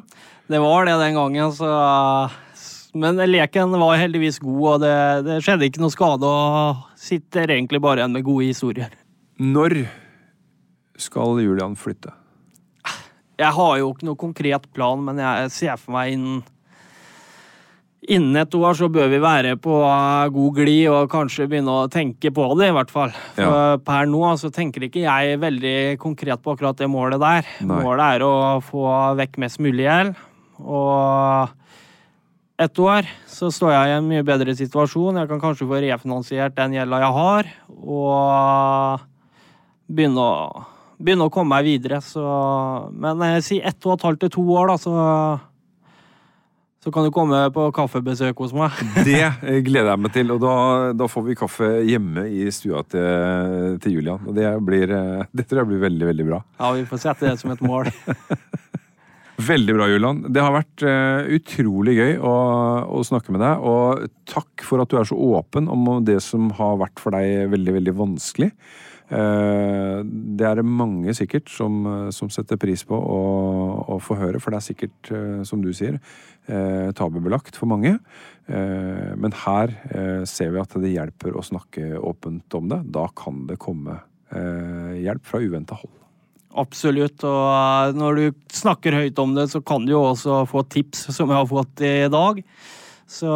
Det 0.52 0.62
var 0.64 0.88
det 0.88 0.96
den 1.02 1.20
gangen, 1.20 1.52
så 1.56 1.68
Men 2.94 3.20
leken 3.28 3.76
var 3.80 4.00
heldigvis 4.00 4.40
god, 4.44 4.64
og 4.74 4.80
det, 4.84 4.96
det 5.28 5.42
skjedde 5.44 5.68
ikke 5.68 5.84
noe 5.84 5.94
skade. 5.94 6.28
Og 6.28 6.88
sitter 7.00 7.52
egentlig 7.58 7.84
bare 7.84 8.04
igjen 8.04 8.16
med 8.16 8.26
gode 8.28 8.48
historier. 8.52 8.96
Når 9.42 9.82
skal 11.02 11.40
Julian 11.42 11.78
flytte? 11.80 12.14
Jeg 13.42 13.58
har 13.58 13.78
jo 13.82 13.92
ikke 13.92 14.06
noe 14.08 14.20
konkret 14.22 14.66
plan, 14.76 15.02
men 15.04 15.22
jeg 15.22 15.54
ser 15.58 15.78
for 15.82 15.98
meg 15.98 16.16
innen 16.16 16.42
Innen 18.12 18.34
et 18.42 18.56
år 18.58 18.74
så 18.74 18.88
bør 18.90 19.12
vi 19.12 19.20
være 19.22 19.52
på 19.62 19.74
god 20.34 20.56
glid 20.58 20.88
og 20.90 21.12
kanskje 21.12 21.46
begynne 21.46 21.70
å 21.84 21.90
tenke 21.94 22.32
på 22.34 22.48
det, 22.58 22.72
i 22.72 22.74
hvert 22.74 22.90
fall. 22.90 23.12
For 23.36 23.46
Ja. 23.46 23.78
per 23.78 24.08
nå 24.10 24.24
så 24.42 24.50
tenker 24.50 24.82
ikke 24.88 25.04
jeg 25.04 25.38
veldig 25.38 26.00
konkret 26.02 26.42
på 26.42 26.56
akkurat 26.56 26.76
det 26.82 26.90
målet 26.90 27.22
der. 27.22 27.46
Nei. 27.62 27.78
Målet 27.86 28.16
er 28.16 28.26
å 28.26 28.58
få 28.66 28.88
vekk 29.22 29.38
mest 29.46 29.60
mulig 29.62 29.86
gjeld. 29.86 30.16
Og 30.66 31.50
et 32.58 32.80
år 32.82 33.06
så 33.30 33.52
står 33.54 33.72
jeg 33.78 33.86
i 33.94 33.98
en 34.00 34.10
mye 34.10 34.26
bedre 34.26 34.58
situasjon. 34.58 35.22
Jeg 35.22 35.30
kan 35.30 35.40
kanskje 35.46 35.70
få 35.70 35.78
refinansiert 35.86 36.58
den 36.58 36.74
gjelda 36.74 37.04
jeg 37.06 37.14
har, 37.22 37.54
og 37.86 39.00
begynne 39.94 40.26
å, 40.26 40.66
begynne 41.04 41.28
å 41.28 41.34
komme 41.34 41.56
meg 41.56 41.68
videre. 41.68 42.02
Så, 42.06 42.24
men 42.94 43.24
jeg 43.36 43.48
sier 43.48 43.72
ett 43.72 43.88
og 43.88 43.98
et 43.98 44.06
halvt 44.10 44.26
til 44.26 44.36
to 44.38 44.46
år, 44.56 44.74
da, 44.74 44.78
så 44.82 44.98
så 46.82 46.90
kan 46.90 47.06
du 47.06 47.12
komme 47.14 47.38
på 47.54 47.68
kaffebesøk 47.78 48.40
hos 48.42 48.56
meg. 48.58 48.74
Det 49.06 49.20
eh, 49.22 49.60
gleder 49.62 49.92
jeg 49.92 50.02
meg 50.02 50.14
til, 50.16 50.32
og 50.34 50.40
da, 50.42 50.56
da 50.98 51.08
får 51.12 51.28
vi 51.28 51.38
kaffe 51.38 51.68
hjemme 51.86 52.26
i 52.26 52.48
stua 52.50 52.82
til, 52.90 53.76
til 53.84 54.00
Julian. 54.00 54.24
Og 54.26 54.34
det, 54.34 54.48
blir, 54.66 54.90
eh, 54.98 55.28
det 55.30 55.46
tror 55.46 55.62
jeg 55.62 55.72
blir 55.76 55.84
veldig, 55.84 56.08
veldig 56.10 56.26
bra. 56.32 56.42
Ja, 56.58 56.72
vi 56.80 56.88
får 56.90 57.04
sette 57.04 57.30
det 57.30 57.36
som 57.44 57.54
et 57.54 57.62
mål. 57.62 57.92
Veldig 59.42 59.74
bra, 59.74 59.88
Julian. 59.90 60.20
Det 60.30 60.42
har 60.44 60.54
vært 60.54 60.84
uh, 60.86 61.26
utrolig 61.34 61.96
gøy 61.98 62.12
å, 62.22 62.34
å 62.94 63.00
snakke 63.08 63.34
med 63.34 63.42
deg. 63.42 63.64
Og 63.66 64.04
takk 64.30 64.62
for 64.68 64.84
at 64.84 64.92
du 64.92 65.00
er 65.00 65.08
så 65.10 65.18
åpen 65.18 65.66
om 65.72 65.88
det 66.06 66.20
som 66.22 66.52
har 66.60 66.78
vært 66.78 67.02
for 67.02 67.16
deg 67.16 67.50
veldig, 67.50 67.74
veldig 67.80 67.96
vanskelig. 67.98 68.52
Eh, 69.12 70.02
det 70.08 70.46
er 70.48 70.60
det 70.62 70.68
mange 70.68 71.14
sikkert 71.18 71.52
som, 71.52 71.84
som 72.16 72.30
setter 72.32 72.60
pris 72.62 72.86
på 72.88 72.96
å, 72.96 73.22
å 73.92 73.98
få 74.04 74.16
høre, 74.20 74.40
for 74.40 74.54
det 74.54 74.62
er 74.62 74.68
sikkert, 74.70 75.12
eh, 75.12 75.42
som 75.48 75.64
du 75.64 75.72
sier, 75.76 76.00
eh, 76.48 76.92
tabubelagt 76.96 77.60
for 77.60 77.72
mange. 77.72 77.98
Eh, 78.48 79.10
men 79.20 79.36
her 79.44 79.74
eh, 79.92 80.22
ser 80.30 80.54
vi 80.56 80.62
at 80.64 80.78
det 80.80 80.94
hjelper 80.94 81.36
å 81.36 81.44
snakke 81.46 81.98
åpent 82.00 82.60
om 82.60 82.72
det. 82.72 82.84
Da 82.96 83.08
kan 83.18 83.44
det 83.50 83.60
komme 83.62 84.00
eh, 84.32 85.02
hjelp 85.04 85.28
fra 85.28 85.44
uventa 85.44 85.78
hold. 85.80 85.98
Absolutt. 86.62 87.24
Og 87.28 87.48
eh, 87.52 87.98
når 88.00 88.22
du 88.22 88.24
snakker 88.56 88.96
høyt 89.02 89.20
om 89.24 89.36
det, 89.36 89.50
så 89.52 89.64
kan 89.64 89.88
du 89.88 89.94
jo 89.96 90.06
også 90.14 90.44
få 90.52 90.64
tips, 90.72 91.10
som 91.12 91.28
jeg 91.28 91.40
har 91.40 91.52
fått 91.52 91.84
i 91.84 91.96
dag. 92.12 92.42
Så 93.12 93.32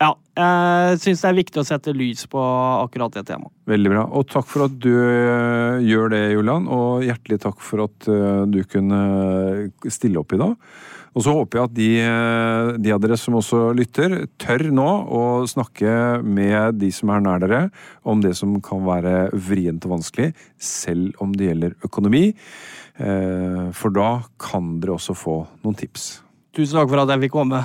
ja, 0.00 0.10
jeg 0.40 1.00
syns 1.02 1.22
det 1.22 1.28
er 1.30 1.38
viktig 1.38 1.60
å 1.60 1.66
sette 1.68 1.92
lys 1.96 2.24
på 2.30 2.40
akkurat 2.40 3.12
det 3.18 3.26
temaet. 3.28 3.52
Veldig 3.68 3.92
bra. 3.92 4.04
Og 4.16 4.28
takk 4.30 4.46
for 4.48 4.66
at 4.66 4.78
du 4.80 4.92
øh, 4.94 5.80
gjør 5.84 6.14
det, 6.14 6.22
Julian. 6.32 6.68
Og 6.72 7.04
hjertelig 7.04 7.40
takk 7.44 7.60
for 7.64 7.84
at 7.84 8.08
øh, 8.08 8.46
du 8.48 8.62
kunne 8.70 9.02
øh, 9.66 9.92
stille 9.92 10.22
opp 10.22 10.32
i 10.32 10.40
dag. 10.40 10.56
Og 11.10 11.24
så 11.26 11.34
håper 11.34 11.58
jeg 11.58 11.66
at 11.66 11.74
de, 11.74 11.88
de 12.86 12.92
av 12.94 13.00
dere 13.02 13.16
som 13.18 13.34
også 13.40 13.72
lytter, 13.74 14.12
tør 14.38 14.68
nå 14.70 14.86
å 15.10 15.22
snakke 15.50 16.22
med 16.22 16.78
de 16.78 16.92
som 16.94 17.10
er 17.10 17.24
nær 17.24 17.42
dere, 17.42 17.62
om 18.06 18.22
det 18.22 18.36
som 18.38 18.54
kan 18.62 18.84
være 18.86 19.32
vrient 19.34 19.88
og 19.88 19.96
vanskelig, 19.96 20.30
selv 20.54 21.18
om 21.22 21.34
det 21.34 21.50
gjelder 21.50 21.74
økonomi. 21.88 22.28
Eh, 23.00 23.66
For 23.74 23.90
da 23.94 24.20
kan 24.40 24.76
dere 24.80 24.96
også 25.00 25.18
få 25.18 25.36
noen 25.64 25.78
tips. 25.82 26.20
Tusen 26.56 26.78
takk 26.78 26.90
for 26.92 27.02
at 27.02 27.10
jeg 27.14 27.26
fikk 27.26 27.36
komme. 27.40 27.64